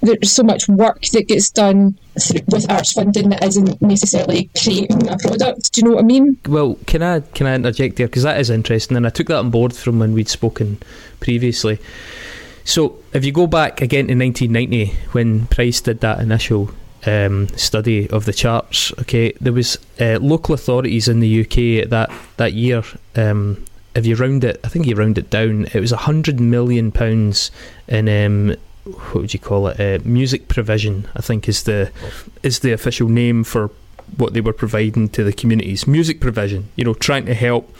[0.00, 1.98] there's so much work that gets done
[2.46, 5.72] with funding that isn't necessarily creating a product.
[5.72, 6.38] Do you know what I mean?
[6.46, 9.38] Well, can I can I interject there because that is interesting, and I took that
[9.38, 10.78] on board from when we'd spoken
[11.20, 11.78] previously.
[12.64, 16.70] So if you go back again to 1990 when Price did that initial
[17.06, 18.92] um, study of the charts.
[19.00, 22.82] Okay, there was uh, local authorities in the UK that that year.
[23.16, 25.66] Um, if you round it, I think you round it down.
[25.66, 27.50] It was a hundred million pounds
[27.86, 29.80] in um, what would you call it?
[29.80, 31.08] Uh, music provision.
[31.16, 31.90] I think is the
[32.42, 33.70] is the official name for
[34.16, 35.86] what they were providing to the communities.
[35.86, 36.68] Music provision.
[36.76, 37.74] You know, trying to help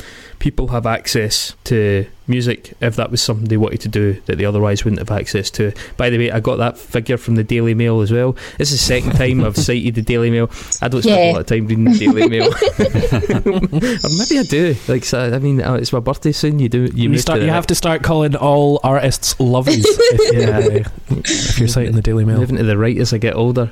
[0.45, 4.45] people have access to music if that was something they wanted to do that they
[4.45, 5.73] otherwise wouldn't have access to.
[5.97, 8.37] By the way, I got that figure from the Daily Mail as well.
[8.59, 10.51] This is the second time I've cited the Daily Mail.
[10.83, 11.31] I don't spend Yeah.
[11.31, 12.49] a lot of time reading the Daily Mail,
[13.47, 14.77] or maybe I do.
[14.87, 16.59] Like, so, I mean, uh, it's my birthday soon.
[16.59, 16.91] You do.
[16.95, 17.39] You, You, start.
[17.41, 20.59] to You have to start calling all artists lovers if, Yeah.
[20.59, 20.85] uh,
[21.25, 22.37] if you're citing the Daily Mail.
[22.39, 23.71] moving to the right as I get older.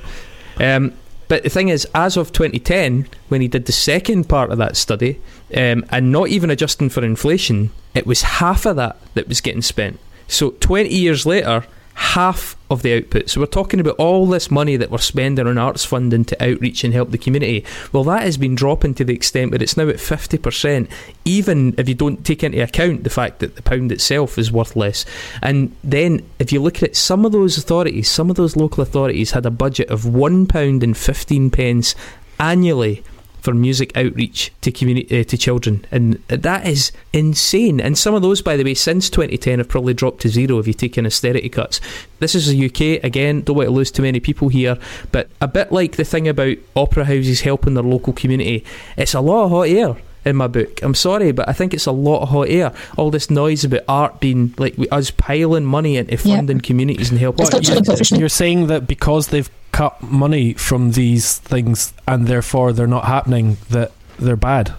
[0.58, 0.94] Um,
[1.32, 4.76] but the thing is, as of 2010, when he did the second part of that
[4.76, 5.18] study,
[5.56, 9.62] um, and not even adjusting for inflation, it was half of that that was getting
[9.62, 9.98] spent.
[10.28, 11.64] So 20 years later,
[11.94, 13.28] half of the output.
[13.28, 16.84] So we're talking about all this money that we're spending on arts funding to outreach
[16.84, 17.64] and help the community.
[17.92, 20.90] Well, that has been dropping to the extent that it's now at 50%,
[21.24, 24.76] even if you don't take into account the fact that the pound itself is worth
[24.76, 25.04] less.
[25.42, 28.82] And then if you look at it, some of those authorities, some of those local
[28.82, 31.94] authorities had a budget of £1 and 15 pence
[32.40, 33.04] annually
[33.42, 37.80] for music outreach to community uh, to children, and that is insane.
[37.80, 40.66] And some of those, by the way, since 2010 have probably dropped to zero if
[40.68, 41.80] you take in austerity cuts.
[42.20, 43.42] This is the UK again.
[43.42, 44.78] Don't want to lose too many people here,
[45.10, 48.64] but a bit like the thing about opera houses helping their local community,
[48.96, 50.80] it's a lot of hot air in my book.
[50.82, 52.72] I'm sorry, but I think it's a lot of hot air.
[52.96, 56.36] All this noise about art being like we- us piling money into Yeah.
[56.36, 57.46] funding communities and helping.
[57.50, 62.86] It's you're, you're saying that because they've cut money from these things and therefore they're
[62.86, 64.72] not happening, that they're bad.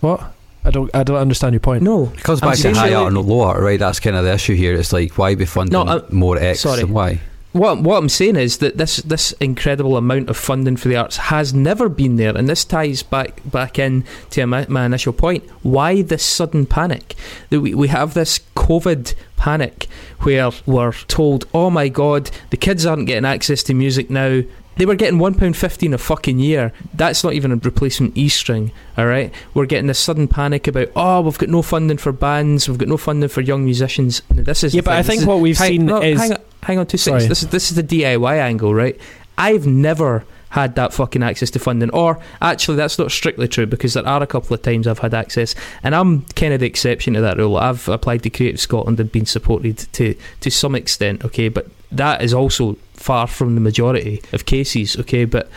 [0.00, 0.32] What?
[0.64, 0.90] I don't.
[0.94, 1.82] I don't understand your point.
[1.82, 3.78] No, It comes I'm back to saying high art and low art, right?
[3.78, 4.74] That's kind of the issue here.
[4.74, 6.82] It's like why be funding No, I- more X sorry.
[6.82, 7.20] and why?
[7.52, 11.16] What what I'm saying is that this this incredible amount of funding for the arts
[11.16, 15.48] has never been there, and this ties back back in to my, my initial point.
[15.62, 17.14] Why this sudden panic?
[17.48, 19.86] That we we have this COVID panic
[20.20, 24.42] where we're told, oh my god, the kids aren't getting access to music now.
[24.76, 26.72] They were getting one pound fifty in a fucking year.
[26.94, 28.70] That's not even a replacement E string.
[28.98, 32.68] All right, we're getting this sudden panic about oh we've got no funding for bands,
[32.68, 34.20] we've got no funding for young musicians.
[34.30, 34.98] This is Yeah, but thing.
[34.98, 36.30] I This think is- what we've hang, seen no, is
[36.62, 37.20] hang on, two Sorry.
[37.20, 37.28] seconds.
[37.28, 38.98] This is this is the DIY angle, right?
[39.36, 43.94] I've never had that fucking access to funding, or actually, that's not strictly true because
[43.94, 47.14] there are a couple of times I've had access, and I'm kind of the exception
[47.14, 47.56] to that rule.
[47.56, 52.22] I've applied to Creative Scotland and been supported to to some extent, okay, but that
[52.22, 55.48] is also far from the majority of cases, okay, but.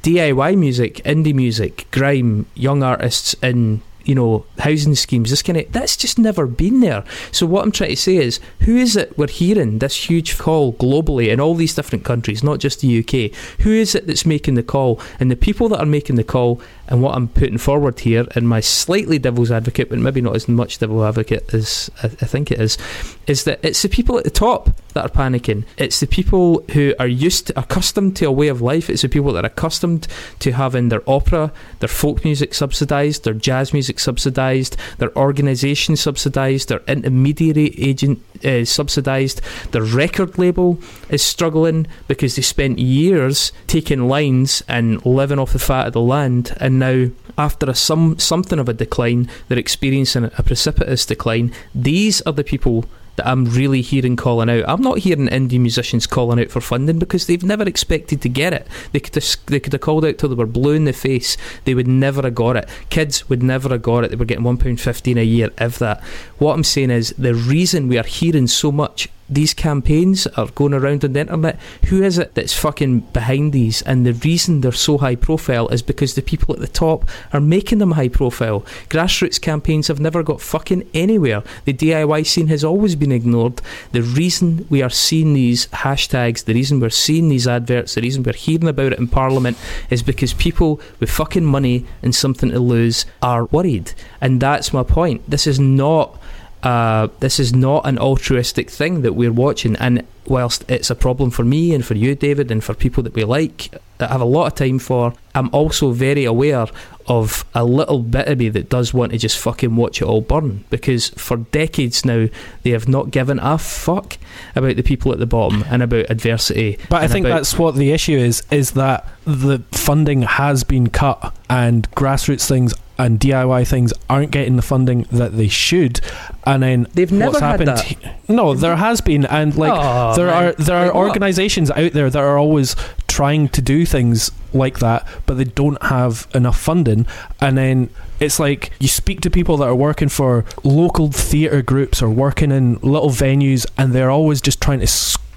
[0.00, 5.28] DIY music, indie music, grime, young artists in you know housing schemes.
[5.30, 7.04] This kind of that's just never been there.
[7.30, 10.72] So what I'm trying to say is, who is it we're hearing this huge call
[10.72, 13.36] globally in all these different countries, not just the UK?
[13.60, 15.00] Who is it that's making the call?
[15.20, 18.46] And the people that are making the call, and what I'm putting forward here, in
[18.46, 22.50] my slightly devil's advocate, but maybe not as much devil advocate as I, I think
[22.50, 22.78] it is,
[23.26, 25.64] is that it's the people at the top that are panicking.
[25.76, 28.90] It's the people who are used to, accustomed to a way of life.
[28.90, 30.06] It's the people that are accustomed
[30.40, 36.68] to having their opera, their folk music subsidised, their jazz music subsidised, their organisation subsidised,
[36.68, 39.40] their intermediary agent uh, subsidised.
[39.72, 40.78] Their record label
[41.08, 46.00] is struggling because they spent years taking lines and living off the fat of the
[46.00, 51.52] land, and now after a some something of a decline, they're experiencing a precipitous decline.
[51.74, 52.84] These are the people
[53.18, 54.64] that I'm really hearing calling out.
[54.66, 58.54] I'm not hearing indie musicians calling out for funding because they've never expected to get
[58.54, 58.66] it.
[58.92, 61.36] They could have, they could have called out till they were blue in the face.
[61.64, 62.68] They would never have got it.
[62.88, 64.10] Kids would never have got it.
[64.10, 66.02] They were getting one pound fifteen a year, if that.
[66.38, 70.74] What I'm saying is the reason we are hearing so much these campaigns are going
[70.74, 71.58] around on the internet.
[71.86, 73.82] Who is it that's fucking behind these?
[73.82, 77.40] And the reason they're so high profile is because the people at the top are
[77.40, 78.60] making them high profile.
[78.88, 81.42] Grassroots campaigns have never got fucking anywhere.
[81.64, 83.60] The DIY scene has always been ignored.
[83.92, 88.22] The reason we are seeing these hashtags, the reason we're seeing these adverts, the reason
[88.22, 89.58] we're hearing about it in Parliament
[89.90, 93.92] is because people with fucking money and something to lose are worried.
[94.20, 95.28] And that's my point.
[95.28, 96.18] This is not
[96.62, 99.76] uh, this is not an altruistic thing that we're watching.
[99.76, 103.14] And whilst it's a problem for me and for you, David, and for people that
[103.14, 106.66] we like, that have a lot of time for, I'm also very aware
[107.06, 110.20] of a little bit of me that does want to just fucking watch it all
[110.20, 110.64] burn.
[110.68, 112.26] Because for decades now,
[112.62, 114.18] they have not given a fuck
[114.54, 116.78] about the people at the bottom and about adversity.
[116.88, 121.34] But I think that's what the issue is: is that the funding has been cut,
[121.48, 126.00] and grassroots things and DIY things aren't getting the funding that they should.
[126.44, 128.14] And then They've never what's had happened?
[128.28, 130.44] No, there has been, and like Oh, there man.
[130.44, 132.74] are there are Like organisations out there that are always
[133.06, 137.06] trying to do things like that, but they don't have enough funding.
[137.40, 137.90] And then
[138.20, 142.50] it's like you speak to people that are working for local theatre groups or working
[142.50, 144.86] in little venues, and they're always just trying to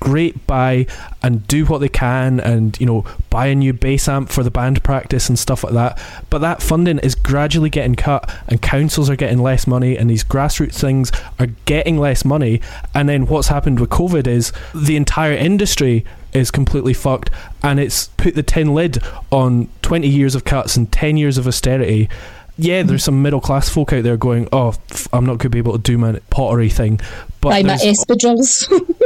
[0.02, 0.86] scrape buy
[1.22, 4.52] and do what they can, and you know buy a new bass amp for the
[4.52, 6.02] band practice and stuff like that.
[6.30, 10.24] But that funding is gradually getting cut, and councils are getting less money, and these
[10.24, 12.62] grassroots things are getting less money.
[12.96, 17.30] And then what's happened with COVID is the entire industry is completely fucked,
[17.62, 19.00] and it's put the tin lid
[19.32, 22.10] on 20 years of cuts and 10 years of austerity.
[22.58, 22.90] Yeah, mm-hmm.
[22.90, 25.58] there's some middle class folk out there going, "Oh, f- I'm not going to be
[25.60, 27.00] able to do my pottery thing,"
[27.40, 28.98] but Buy my there's- espadrilles.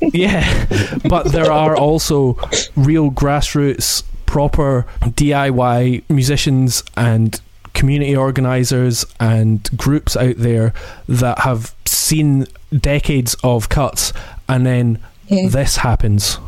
[0.00, 0.66] yeah,
[1.08, 2.34] but there are also
[2.76, 7.40] real grassroots, proper DIY musicians and
[7.74, 10.72] community organizers and groups out there
[11.08, 14.12] that have seen decades of cuts
[14.48, 15.48] and then Yeah.
[15.48, 16.38] this happens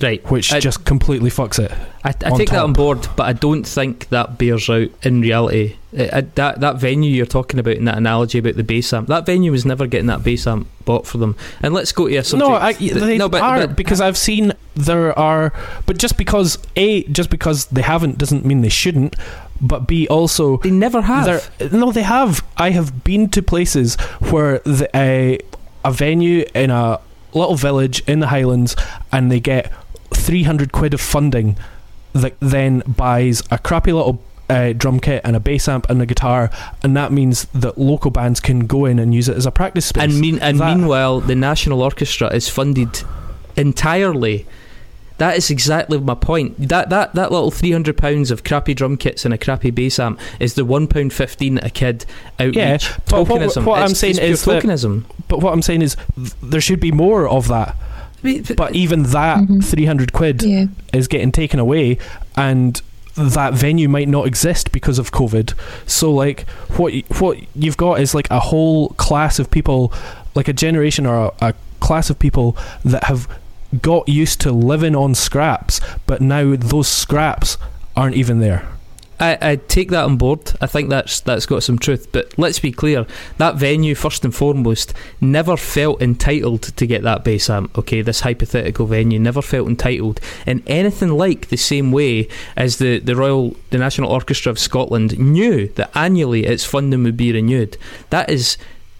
[0.00, 0.30] right.
[0.30, 1.72] which I- just completely fucks it
[2.04, 5.76] I, I take that on board, but I don't think that bears out in reality.
[5.96, 9.06] Uh, uh, that that venue you're talking about in that analogy about the bass amp,
[9.06, 11.36] that venue was never getting that bass amp bought for them.
[11.62, 12.48] And let's go to a subject.
[12.48, 15.52] no, I, they no, but, are but because I've seen there are,
[15.86, 19.14] but just because a just because they haven't doesn't mean they shouldn't.
[19.60, 21.72] But b also they never have.
[21.72, 22.44] No, they have.
[22.56, 23.94] I have been to places
[24.30, 25.38] where the, a
[25.84, 27.00] a venue in a
[27.32, 28.74] little village in the Highlands,
[29.12, 29.72] and they get
[30.22, 31.56] three hundred quid of funding
[32.12, 34.22] that then buys a crappy little.
[34.50, 36.50] Uh, drum kit and a bass amp and a guitar,
[36.82, 39.86] and that means that local bands can go in and use it as a practice
[39.86, 40.02] space.
[40.02, 43.02] and mean and That- meanwhile, the National Orchestra is funded
[43.56, 44.44] entirely.
[45.18, 46.68] That is exactly my point.
[46.68, 49.98] That that that little three hundred pounds of crappy drum kits and a crappy bass
[49.98, 52.04] amp is the one pound fifteen a kid
[52.40, 53.64] outreach Yeah, but what- tokenism.
[53.64, 57.28] what I'm saying is that- but what I'm saying is, th- there should be more
[57.28, 57.76] of that.
[58.56, 59.64] But even that Mhm.
[59.64, 60.66] three hundred quid yeah.
[60.92, 61.98] is getting taken away
[62.36, 62.80] and
[63.14, 65.52] that venue might not exist because of COVID.
[65.86, 69.92] So like what what you've got is like a whole class of people,
[70.34, 73.28] like a generation or a, a class of people that have
[73.82, 77.58] got used to living on scraps, but now those scraps
[77.96, 78.66] aren't even there.
[79.20, 80.52] I, I take that on board.
[80.60, 82.10] I think that's that's got some truth.
[82.12, 83.06] But let's be clear:
[83.38, 87.76] that venue, first and foremost, never felt entitled to get that bass amp.
[87.78, 92.98] Okay, this hypothetical venue never felt entitled in anything like the same way as the
[92.98, 97.76] the Royal, the National Orchestra of Scotland knew that annually its funding would be renewed.
[98.10, 98.56] That is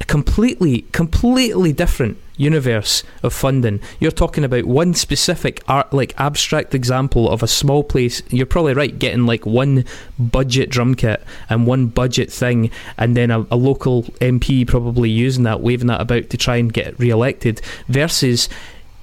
[0.07, 3.81] completely, completely different universe of funding.
[4.01, 8.23] You're talking about one specific art, like abstract example of a small place.
[8.31, 9.85] You're probably right, getting like one
[10.19, 15.45] budget drum kit and one budget thing, and then a, a local MP probably using
[15.45, 18.49] that, waving that about to try and get re-elected, versus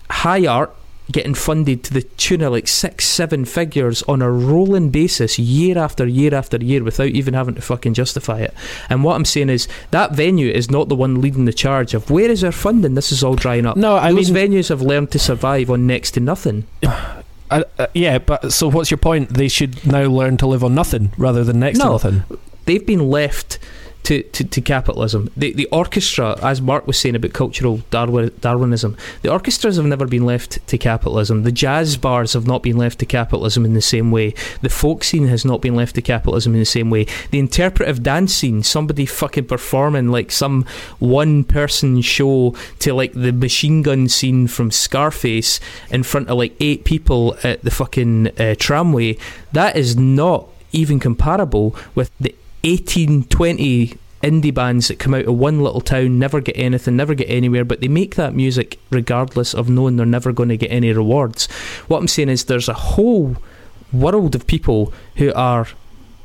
[0.09, 0.75] high art
[1.11, 5.77] getting funded to the tune of like six, seven figures on a rolling basis year
[5.77, 8.53] after year after year without even having to fucking justify it.
[8.89, 12.09] And what I'm saying is that venue is not the one leading the charge of
[12.11, 12.93] where is our funding?
[12.93, 13.75] This is all drying up.
[13.75, 16.65] No, I Those mean, venues have learned to survive on next to nothing.
[16.83, 19.29] uh, uh, yeah, but so what's your point?
[19.29, 21.91] They should now learn to live on nothing rather than next to No.
[21.93, 22.23] nothing.
[22.65, 23.57] They've been left
[24.03, 25.29] to, to, to capitalism.
[25.37, 30.07] The, the orchestra, as Mark was saying about cultural Darwin, Darwinism, the orchestras have never
[30.07, 31.43] been left to capitalism.
[31.43, 34.33] The jazz bars have not been left to capitalism in the same way.
[34.61, 37.05] The folk scene has not been left to capitalism in the same way.
[37.31, 40.65] The interpretive dance scene, somebody fucking performing like some
[40.99, 45.59] one person show to like the machine gun scene from Scarface
[45.91, 49.17] in front of like eight people at the fucking uh, tramway,
[49.51, 55.35] that is not even comparable with the 18, 20 indie bands that come out of
[55.35, 59.53] one little town, never get anything, never get anywhere, but they make that music regardless
[59.53, 61.47] of knowing they're never going to get any rewards.
[61.87, 63.37] What I'm saying is there's a whole
[63.93, 65.67] world of people who are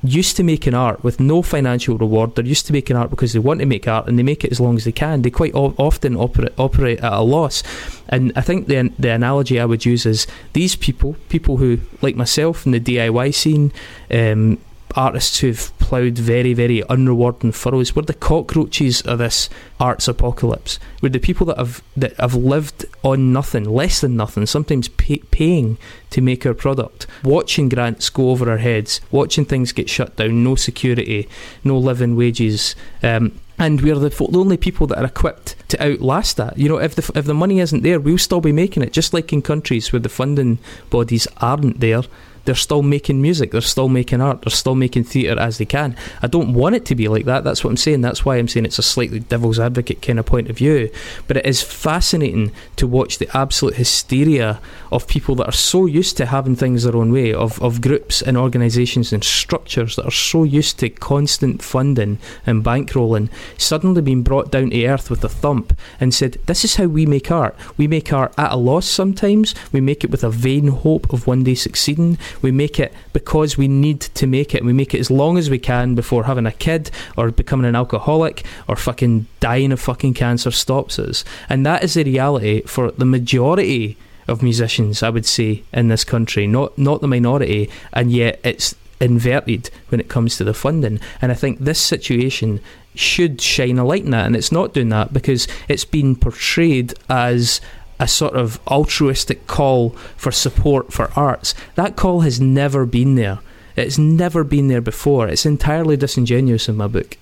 [0.03, 2.35] used to making art with no financial reward.
[2.35, 4.53] They're used to making art because they want to make art and they make it
[4.53, 5.23] as long as they can.
[5.23, 7.63] They quite o- often operate, operate at a loss.
[8.09, 12.17] And I think the, the analogy I would use is these people, people who, like
[12.17, 13.73] myself in the DIY scene,
[14.11, 14.59] um,
[14.97, 17.95] artists who've ploughed very, very unrewarding furrows.
[17.95, 20.79] We're the cockroaches of this arts apocalypse.
[21.03, 25.19] We're the people that have that have lived on nothing, less than nothing, sometimes pay,
[25.31, 25.79] paying
[26.11, 30.45] to make our product, watching grants go over our heads, watching things get shut down,
[30.45, 31.29] no security,
[31.65, 32.77] no living wages.
[33.03, 36.59] Um, and we're the, the only people that are equipped to outlast that.
[36.59, 38.93] You know, if the if the money isn't there, we'll still be making it.
[38.93, 40.59] Just like in countries where the funding
[40.91, 42.03] bodies aren't there,
[42.45, 45.97] they're still making music, they're still making art, they're still making theatre as they can.
[46.23, 47.45] I don't want it to be like that.
[47.45, 48.01] That's what I'm saying.
[48.01, 50.91] That's why I'm saying it's a slightly devil's advocate kind of point of view.
[51.27, 54.61] But it is fascinating to watch the absolute hysteria
[54.93, 58.23] of people that are so used to having things their own way, of, of groups
[58.23, 63.29] and organisations and structures that are so used to constant funding and bankrolling,
[63.59, 67.07] suddenly being brought down to earth with a thump and said, This is how we
[67.07, 67.57] make art.
[67.77, 71.27] We make art at a loss sometimes, we make it with a vain hope of
[71.27, 72.19] one day succeeding.
[72.43, 74.65] We make it because we need to make it.
[74.65, 77.77] We make it as long as we can before having a kid or becoming an
[77.77, 81.25] alcoholic or fucking dying of fucking cancer stops us.
[81.49, 83.97] And that is the reality for the majority
[84.29, 88.75] of musicians, I would say, in this country, not not the minority, and yet it's
[89.01, 91.01] inverted when it comes to the funding.
[91.21, 92.61] And I think this situation
[92.95, 96.95] should shine a light in that, and it's not doing that because it's been portrayed
[97.09, 97.61] as
[97.99, 101.55] a sort of altruistic call for support for arts.
[101.75, 103.39] That call has never been there.
[103.77, 105.29] It's never been there before.
[105.29, 107.17] It's entirely disingenuous in my book.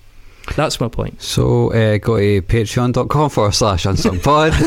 [0.55, 1.21] That's my point.
[1.21, 4.53] So uh, go to patreon.com forward slash pod.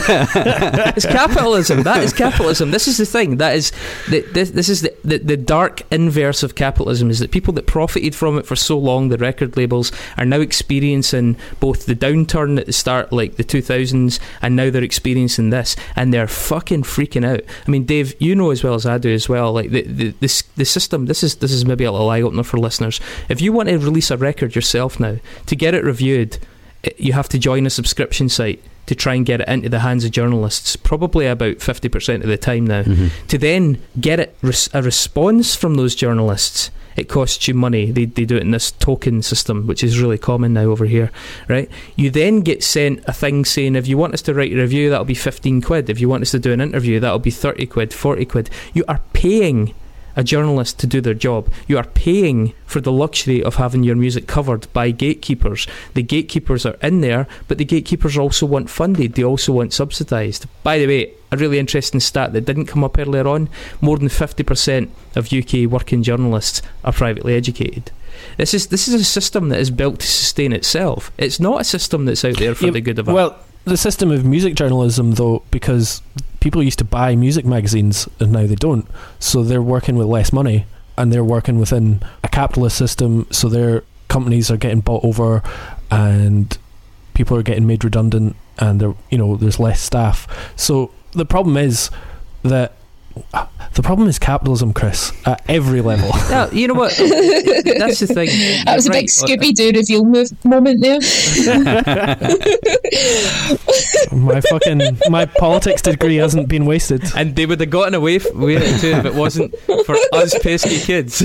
[0.96, 1.82] it's capitalism.
[1.82, 2.70] That is capitalism.
[2.70, 3.36] This is the thing.
[3.36, 3.72] That is
[4.08, 7.10] the, this, this is the, the the dark inverse of capitalism.
[7.10, 10.40] Is that people that profited from it for so long, the record labels, are now
[10.40, 15.50] experiencing both the downturn at the start, like the two thousands, and now they're experiencing
[15.50, 17.42] this, and they're fucking freaking out.
[17.66, 19.52] I mean, Dave, you know as well as I do as well.
[19.52, 21.06] Like the the this the system.
[21.06, 22.98] This is this is maybe a little eye opener for listeners.
[23.28, 26.38] If you want to release a record yourself now to get it reviewed,
[26.82, 29.80] it- you have to join a subscription site to try and get it into the
[29.80, 32.82] hands of journalists, probably about 50% of the time now.
[32.84, 33.10] Mhm.
[33.28, 37.90] To then get it res- a response from those journalists, it costs you money.
[37.90, 41.10] They, they do it in this token system, which is really common now over here,
[41.48, 41.68] right?
[41.96, 44.88] You then get sent a thing saying, if you want us to write a review,
[44.88, 45.90] that'll be 15 quid.
[45.90, 48.50] If you want us to do an interview, that'll be 30 quid, 40 quid.
[48.72, 49.74] You are paying
[50.16, 51.52] a journalist to do their job.
[51.68, 55.66] You are paying for the luxury of having your music covered by gatekeepers.
[55.94, 59.14] The gatekeepers are in there, but the gatekeepers also want funded.
[59.14, 60.46] They also want subsidised.
[60.62, 63.48] By the way, a really interesting stat that didn't come up earlier on
[63.80, 67.92] more than 50% of UK working journalists are privately educated.
[68.38, 71.12] This is this is a system that is built to sustain itself.
[71.18, 73.06] It's not a system that's out there for Yeah, the good of.
[73.08, 76.00] Well, the system of music journalism, though, because
[76.40, 78.86] people used to buy music magazines and now they don't,
[79.18, 80.64] so they're working with less money
[80.96, 85.42] and they're working within a capitalist system, so their companies are getting bought over
[85.90, 86.56] and
[87.14, 90.26] people are getting made redundant and there you know there's less staff.
[90.56, 91.90] So the problem is
[92.42, 92.72] that
[93.76, 96.10] The problem is capitalism, Chris, at every level.
[96.30, 96.90] Yeah, you know what?
[96.96, 98.28] That's the thing.
[98.64, 100.98] That was a Right, big Scooby Doo reveal move, moment there.
[104.12, 107.02] my fucking my politics degree hasn't been wasted.
[107.16, 109.54] and they would have gotten away with it too if it wasn't
[109.84, 111.22] for us pesky kids.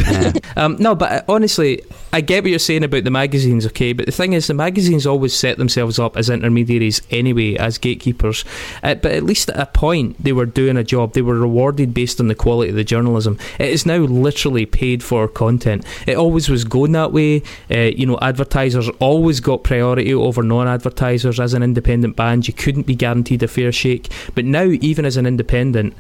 [0.56, 1.82] um, no, but uh, honestly,
[2.14, 3.93] I get what you're saying about the magazines, okay?
[3.93, 8.43] But the thing is, the magazines always set themselves up as intermediaries anyway, as gatekeepers.
[8.84, 11.14] Uh, but at least at a point, they were doing a job.
[11.14, 13.38] They were rewarded based on the quality of the journalism.
[13.60, 15.86] It is now literally paid for content.
[16.08, 17.44] It always was going that way.
[17.70, 21.39] Uh, you know, advertisers always got priority over non-advertisers.
[21.39, 24.10] As an independent band, you couldn't be guaranteed a fair shake.
[24.34, 25.94] But now, even as an independent,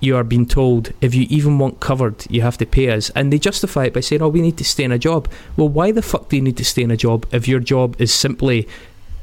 [0.00, 3.10] you are being told if you even want covered, you have to pay us.
[3.10, 5.28] And they justify it by saying, oh, we need to stay in a job.
[5.56, 7.94] Well, why the fuck do you need to stay in a job if your job
[8.00, 8.68] is simply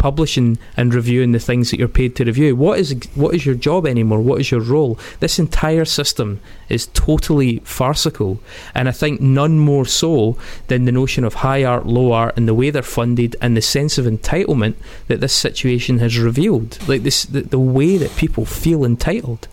[0.03, 2.57] publishing and reviewing the things that you're paid to review?
[2.57, 4.19] What is what is your job anymore?
[4.19, 4.99] What is your role?
[5.21, 8.31] This entire system is totally farcical.
[8.75, 10.35] And I think none more so
[10.67, 13.61] than the notion of high art, low art, and the way they're funded and the
[13.61, 14.75] sense of entitlement
[15.07, 16.69] that this situation has revealed.
[16.85, 19.47] Like this, the, the way that people feel entitled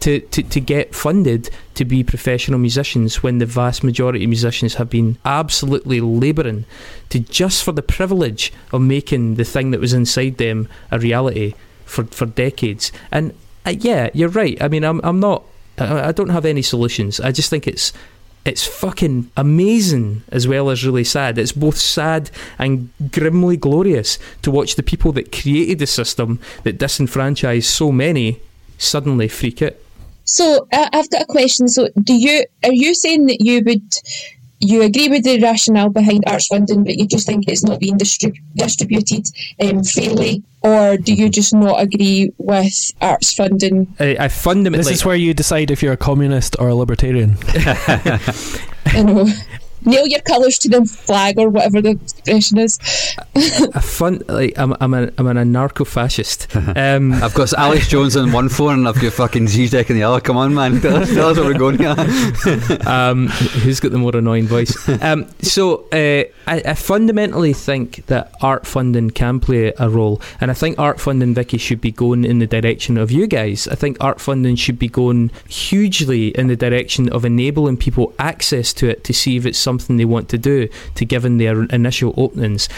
[0.00, 4.74] to, to, to get funded to be professional musicians when the vast majority of musicians
[4.74, 6.64] have been absolutely labouring
[7.10, 11.54] to just for the privilege of making the thing that was inside them a reality
[11.84, 12.92] for, for decades.
[13.10, 13.34] And
[13.66, 14.60] uh, yeah, you're right.
[14.62, 15.44] I mean, I'm, I'm not,
[15.78, 17.20] I, don't have any solutions.
[17.20, 17.92] I just think it's
[18.44, 21.36] it's fucking amazing as well as really sad.
[21.36, 26.78] It's both sad and grimly glorious to watch the people that created the system that
[26.78, 28.40] disenfranchised so many
[28.78, 29.74] suddenly freak out.
[30.28, 31.68] So uh, I've got a question.
[31.68, 33.94] So do you are you saying that you would
[34.60, 37.96] you agree with the rationale behind arts funding, but you just think it's not being
[37.96, 39.26] distrib- distributed
[39.62, 43.94] um, fairly, or do you just not agree with arts funding?
[44.00, 47.36] I, I fundamentally This is where you decide if you're a communist or a libertarian.
[48.94, 49.26] You know,
[49.84, 52.78] nail your colours to the flag or whatever the expression is.
[53.74, 56.48] a fun like I'm I'm a I'm an anarcho-fascist.
[56.78, 60.02] Um, I've got Alex Jones on one phone and I've got fucking Zizek on the
[60.02, 60.20] other.
[60.20, 60.80] Come on, man.
[60.80, 61.88] Tell us, tell us where we're going here.
[62.86, 64.76] um, who's got the more annoying voice?
[65.02, 70.50] Um, so uh, I, I fundamentally think that art funding can play a role, and
[70.50, 73.66] I think art funding, Vicki, should be going in the direction of you guys.
[73.68, 78.72] I think art funding should be going hugely in the direction of enabling people access
[78.74, 82.12] to it to see if it's something they want to do, to given their initial
[82.16, 82.68] openings.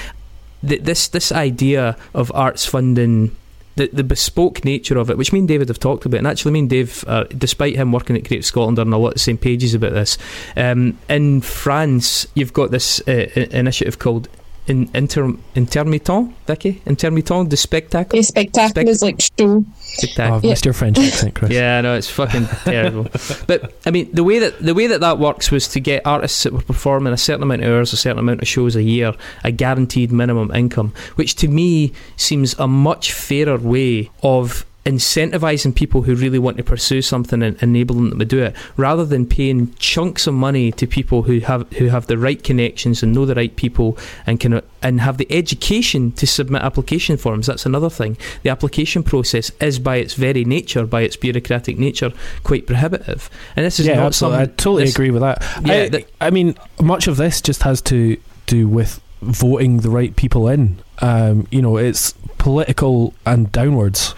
[0.68, 3.30] Th- This this idea of arts funding
[3.76, 6.52] the, the bespoke nature of it, which me and David have talked about, and actually,
[6.52, 9.14] me and Dave, uh, despite him working at Creative Scotland, are on a lot of
[9.14, 10.18] the same pages about this.
[10.56, 14.28] Um, in France, you've got this uh, initiative called
[14.66, 16.82] in, inter, Intermittent, Vicki?
[16.86, 18.18] Intermittent de Spectacle?
[18.18, 19.64] A spectacular is like show.
[19.92, 20.34] Oh, Spectacle.
[20.36, 21.50] I've missed your French accent, Chris.
[21.50, 23.08] Yeah, no, it's fucking terrible.
[23.46, 26.42] But I mean, the way that the way that that works was to get artists
[26.44, 29.14] that were performing a certain amount of hours, a certain amount of shows a year,
[29.44, 36.02] a guaranteed minimum income, which to me seems a much fairer way of incentivizing people
[36.02, 39.72] who really want to pursue something and enabling them to do it rather than paying
[39.74, 43.34] chunks of money to people who have who have the right connections and know the
[43.34, 48.16] right people and can and have the education to submit application forms that's another thing
[48.42, 52.10] the application process is by its very nature by its bureaucratic nature
[52.42, 54.40] quite prohibitive and this is yeah, not absolutely.
[54.40, 55.42] I totally agree with that.
[55.64, 58.16] Yeah, I, that- I mean, much of this just has to
[58.46, 60.78] do with voting the right people in.
[61.00, 64.14] Um, you know, it's political and downwards.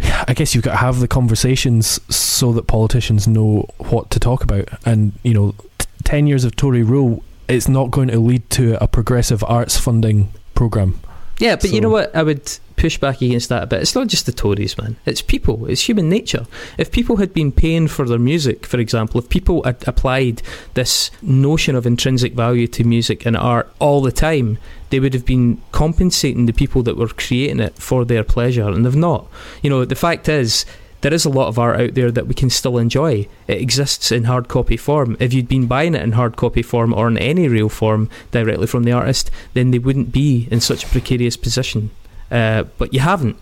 [0.00, 4.44] I guess you've got to have the conversations so that politicians know what to talk
[4.44, 4.68] about.
[4.86, 8.82] And you know, t- ten years of Tory rule, it's not going to lead to
[8.82, 11.00] a progressive arts funding program.
[11.38, 12.14] Yeah, but you know what?
[12.16, 13.80] I would push back against that a bit.
[13.80, 14.96] It's not just the Tories, man.
[15.06, 15.66] It's people.
[15.66, 16.46] It's human nature.
[16.78, 20.42] If people had been paying for their music, for example, if people had applied
[20.74, 24.58] this notion of intrinsic value to music and art all the time,
[24.90, 28.84] they would have been compensating the people that were creating it for their pleasure, and
[28.84, 29.26] they've not.
[29.62, 30.64] You know, the fact is.
[31.00, 33.28] There is a lot of art out there that we can still enjoy.
[33.46, 35.16] It exists in hard copy form.
[35.20, 38.66] If you'd been buying it in hard copy form or in any real form directly
[38.66, 41.90] from the artist, then they wouldn't be in such a precarious position.
[42.32, 43.36] Uh, but you haven't,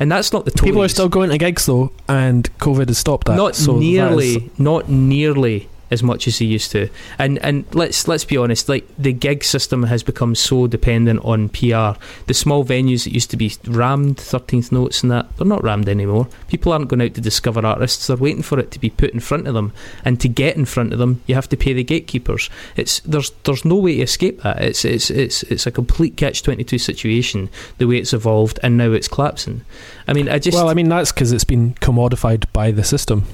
[0.00, 0.70] and that's not the Tories.
[0.70, 3.36] People are still going to gigs though, and COVID has stopped that.
[3.36, 6.88] not so nearly, is- not nearly as much as he used to.
[7.18, 11.50] And and let's let's be honest, like the gig system has become so dependent on
[11.50, 12.00] PR.
[12.26, 15.88] The small venues that used to be rammed, Thirteenth Notes and that, they're not rammed
[15.88, 16.28] anymore.
[16.48, 19.20] People aren't going out to discover artists; they're waiting for it to be put in
[19.20, 19.72] front of them.
[20.04, 22.48] And to get in front of them, you have to pay the gatekeepers.
[22.74, 24.62] It's there's there's no way to escape that.
[24.62, 27.50] It's it's it's it's a complete catch twenty two situation.
[27.76, 29.64] The way it's evolved, and now it's collapsing.
[30.08, 33.26] I mean, I just well, I mean that's because it's been commodified by the system.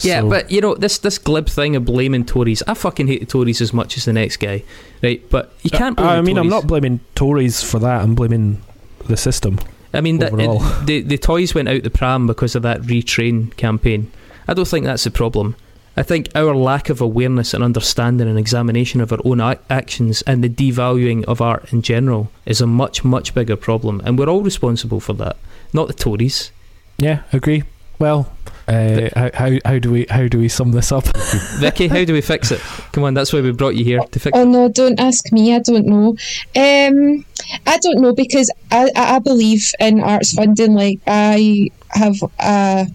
[0.00, 2.62] Yeah, So- but you know this this glib thing of blaming Tories.
[2.66, 4.62] I fucking hate the Tories as much as the next guy,
[5.02, 5.22] right?
[5.30, 5.96] But you uh, can't.
[5.96, 8.02] Blame I mean, I'm not blaming Tories for that.
[8.02, 8.62] I'm blaming
[9.06, 9.58] the system.
[9.94, 13.56] I mean, that, it- the the toys went out the pram because of that retrain
[13.56, 14.10] campaign.
[14.46, 15.56] I don't think that's the problem.
[15.98, 20.20] I think our lack of awareness and understanding and examination of our own ac- actions
[20.26, 24.28] and the devaluing of art in general is a much much bigger problem, and we're
[24.28, 25.36] all responsible for that,
[25.72, 26.50] not the Tories.
[26.98, 27.62] Yeah, agree.
[27.98, 28.30] Well,
[28.68, 31.04] uh, how, how how do we how do we sum this up?
[31.58, 32.60] Vicki, how do we fix it?
[32.92, 34.36] Come on, that's why we brought you here to fix.
[34.36, 35.54] Oh no, don't ask me.
[35.54, 36.16] I don't know.
[36.56, 37.24] Um,
[37.66, 40.74] I don't know because I, I I believe in arts funding.
[40.74, 42.86] Like I have, uh,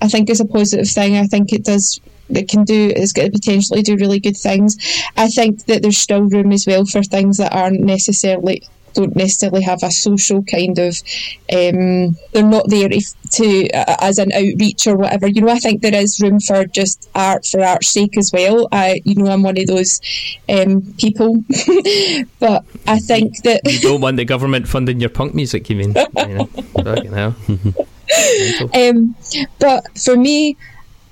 [0.00, 1.16] I think it's a positive thing.
[1.16, 2.00] I think it does.
[2.30, 2.92] It can do.
[2.96, 4.78] It's going to potentially do really good things.
[5.18, 8.62] I think that there's still room as well for things that aren't necessarily
[8.94, 11.00] don't necessarily have a social kind of
[11.52, 15.58] um, they're not there if, to uh, as an outreach or whatever you know I
[15.58, 19.30] think there is room for just art for art's sake as well I you know
[19.30, 20.00] I'm one of those
[20.48, 21.36] um, people
[22.38, 25.94] but I think that You don't want the government funding your punk music, you mean?
[26.16, 26.46] You know,
[26.84, 27.34] fucking hell.
[28.74, 29.16] Um,
[29.58, 30.56] but for me,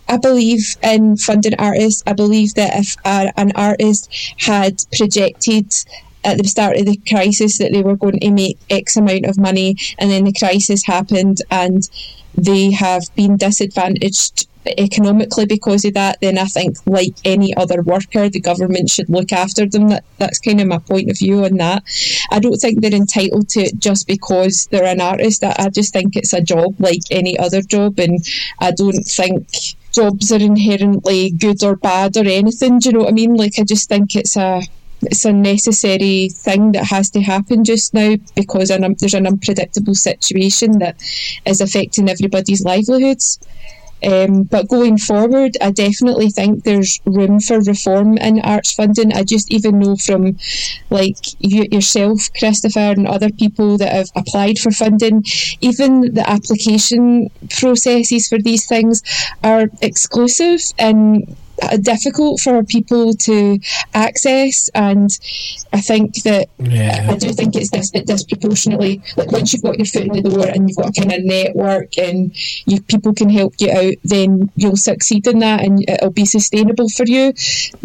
[0.08, 2.02] I believe in funding artists.
[2.06, 5.72] I believe that if an artist had projected
[6.24, 9.38] at the start of the crisis that they were going to make X amount of
[9.38, 11.88] money, and then the crisis happened, and
[12.34, 14.46] they have been disadvantaged
[14.78, 19.32] economically because of that, then I think, like any other worker, the government should look
[19.32, 19.88] after them.
[19.88, 21.82] That that's kind of my point of view on that.
[22.30, 25.44] I don't think they're entitled to it just because they're an artist.
[25.44, 28.24] I, I just think it's a job like any other job, and
[28.58, 29.46] I don't think
[29.92, 32.78] jobs are inherently good or bad or anything.
[32.78, 33.34] Do you know what I mean?
[33.34, 34.62] Like I just think it's a
[35.02, 39.94] it's a necessary thing that has to happen just now because an, there's an unpredictable
[39.94, 40.96] situation that
[41.46, 43.38] is affecting everybody's livelihoods.
[44.02, 49.12] Um, but going forward, I definitely think there's room for reform in arts funding.
[49.12, 50.38] I just even know from
[50.88, 55.24] like you, yourself, Christopher, and other people that have applied for funding,
[55.60, 59.02] even the application processes for these things
[59.44, 61.36] are exclusive and
[61.82, 63.58] difficult for people to
[63.94, 64.68] access.
[64.74, 65.10] And
[65.72, 67.06] I think that Yeah.
[67.10, 70.46] I do think it's dis- disproportionately like once you've got your foot in the door
[70.46, 72.32] and you've got a kind of network and
[72.66, 76.88] you people can help you out, then you'll succeed in that and it'll be sustainable
[76.88, 77.32] for you.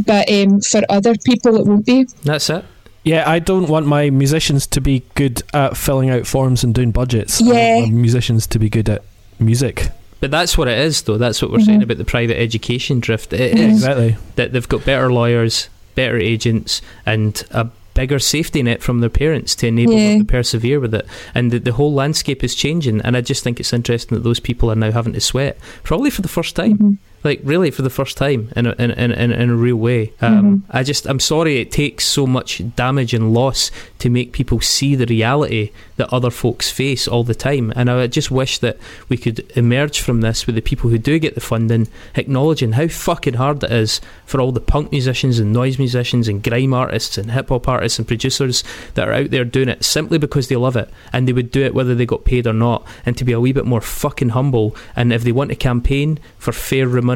[0.05, 2.05] But um, for other people, it won't be.
[2.23, 2.63] That's it.
[3.03, 6.89] Yeah, I don't want my musicians to be good at filling out forms and doing
[6.91, 7.39] budgets.
[7.41, 7.75] I Yeah.
[7.81, 9.03] want my musicians to be good at
[9.39, 9.89] music.
[10.21, 11.17] But that's what it is, though.
[11.17, 11.65] That's what we're Mhm.
[11.65, 13.33] saying about the private education drift.
[13.33, 13.59] It Mhm.
[13.59, 14.15] is Exactly.
[14.35, 19.55] that they've got better lawyers, better agents, and a bigger safety net from their parents
[19.55, 20.09] to enable Yeah.
[20.09, 21.05] them to persevere with it.
[21.33, 23.01] And the, the whole landscape is changing.
[23.01, 26.09] And I just think it's interesting that those people are now having to sweat, probably
[26.09, 26.77] for the first time.
[26.77, 26.97] Mhm.
[27.25, 30.13] Like really, for the first time in a, in, in, in, a real way.
[30.21, 34.61] Um, I just, I'm sorry it takes so much damage and loss to make people
[34.61, 37.73] see the reality that other folks face all the time.
[37.75, 38.77] And I just wish that
[39.09, 42.87] we could emerge from this with the people who do get the funding, acknowledging how
[42.87, 47.17] fucking hard it is for all the punk musicians and noise musicians and grime artists
[47.17, 48.63] and hip hop artists and producers
[48.93, 51.63] that are out there doing it simply because they love it and they would do
[51.63, 52.85] it whether they got paid or not.
[53.03, 54.75] And to be a wee bit more fucking humble.
[54.95, 57.14] And if they want to campaign for fair remuneration,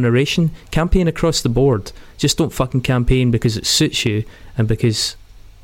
[0.71, 1.91] campaign across the board.
[2.17, 4.23] Just don't fucking campaign because it suits you
[4.57, 5.15] and because,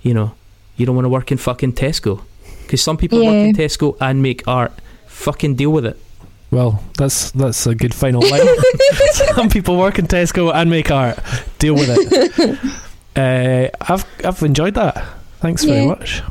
[0.01, 0.33] you know,
[0.77, 2.21] you don't want to work in fucking Tesco.
[2.63, 4.73] Because some people work in Tesco and make art.
[5.07, 5.97] Fucking deal with it.
[6.51, 8.41] Well, that's that's a good final line.
[9.35, 11.19] Some people work in Tesco and make art.
[11.59, 12.59] Deal with it.
[13.15, 15.01] Uh, I've I've enjoyed that.
[15.39, 16.21] Thanks very much.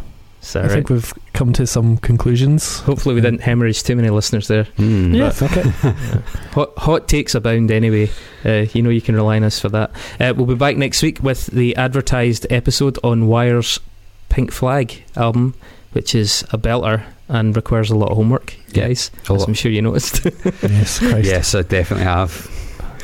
[0.43, 2.81] So, I think we've come to some conclusions.
[2.81, 4.65] Hopefully, we didn't hemorrhage too many listeners there.
[4.65, 5.13] Hmm.
[5.15, 5.67] Yeah, fuck it.
[6.55, 8.09] Hot, hot takes abound anyway.
[8.45, 9.91] Uh, you know you can rely on us for that.
[10.21, 13.81] Uh, we'll be back next week with the advertised episode on Wire's
[14.29, 15.55] Pink Flag album,
[15.93, 19.11] which is a belter and requires a lot of homework, guys.
[19.29, 19.49] a As lot.
[19.49, 20.25] I'm sure you noticed.
[20.63, 21.27] yes, Christ.
[21.27, 22.49] Yes, I definitely have.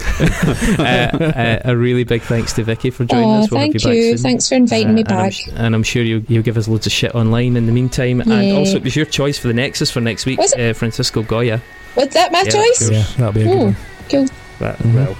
[0.79, 3.51] uh, uh, a really big thanks to Vicki for joining Oh, us.
[3.51, 4.17] We'll thank back you.
[4.19, 5.35] Thanks for inviting Uh, me and I'm back.
[5.55, 8.21] And I'm, sure you'll, you'll give us loads of shit online in the meantime.
[8.21, 11.23] And also, it was your choice for the Nexus for next week, Was uh, Francisco
[11.23, 11.61] Goya.
[11.97, 12.91] Was that my Yeah, choice?
[12.91, 13.77] Yeah, that'll be a good Oh, one.
[14.11, 14.27] cool.
[14.61, 14.95] That, Mhm.
[14.95, 15.17] Well,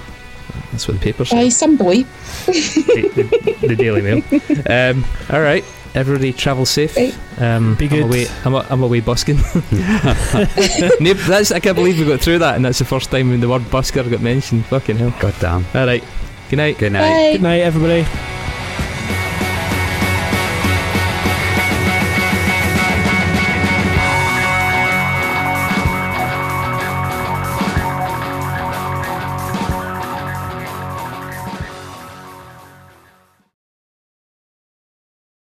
[0.71, 1.57] that's what the paper By says.
[1.57, 2.03] some boy.
[2.45, 4.21] the, the, the Daily Mail.
[4.69, 5.65] Um, all right.
[5.93, 6.97] Everybody travel safe.
[7.39, 8.03] Um, Be I'm good.
[8.03, 9.35] away, I'm, a, I'm away busking.
[11.01, 13.41] Nib, that's, I can't believe we got through that, and that's the first time when
[13.41, 14.65] the word busker got mentioned.
[14.67, 15.13] Fucking hell.
[15.19, 15.65] God damn.
[15.73, 16.03] All right.
[16.49, 16.77] Good night.
[16.77, 17.01] Good night.
[17.01, 17.31] Bye.
[17.33, 18.05] Good night, everybody.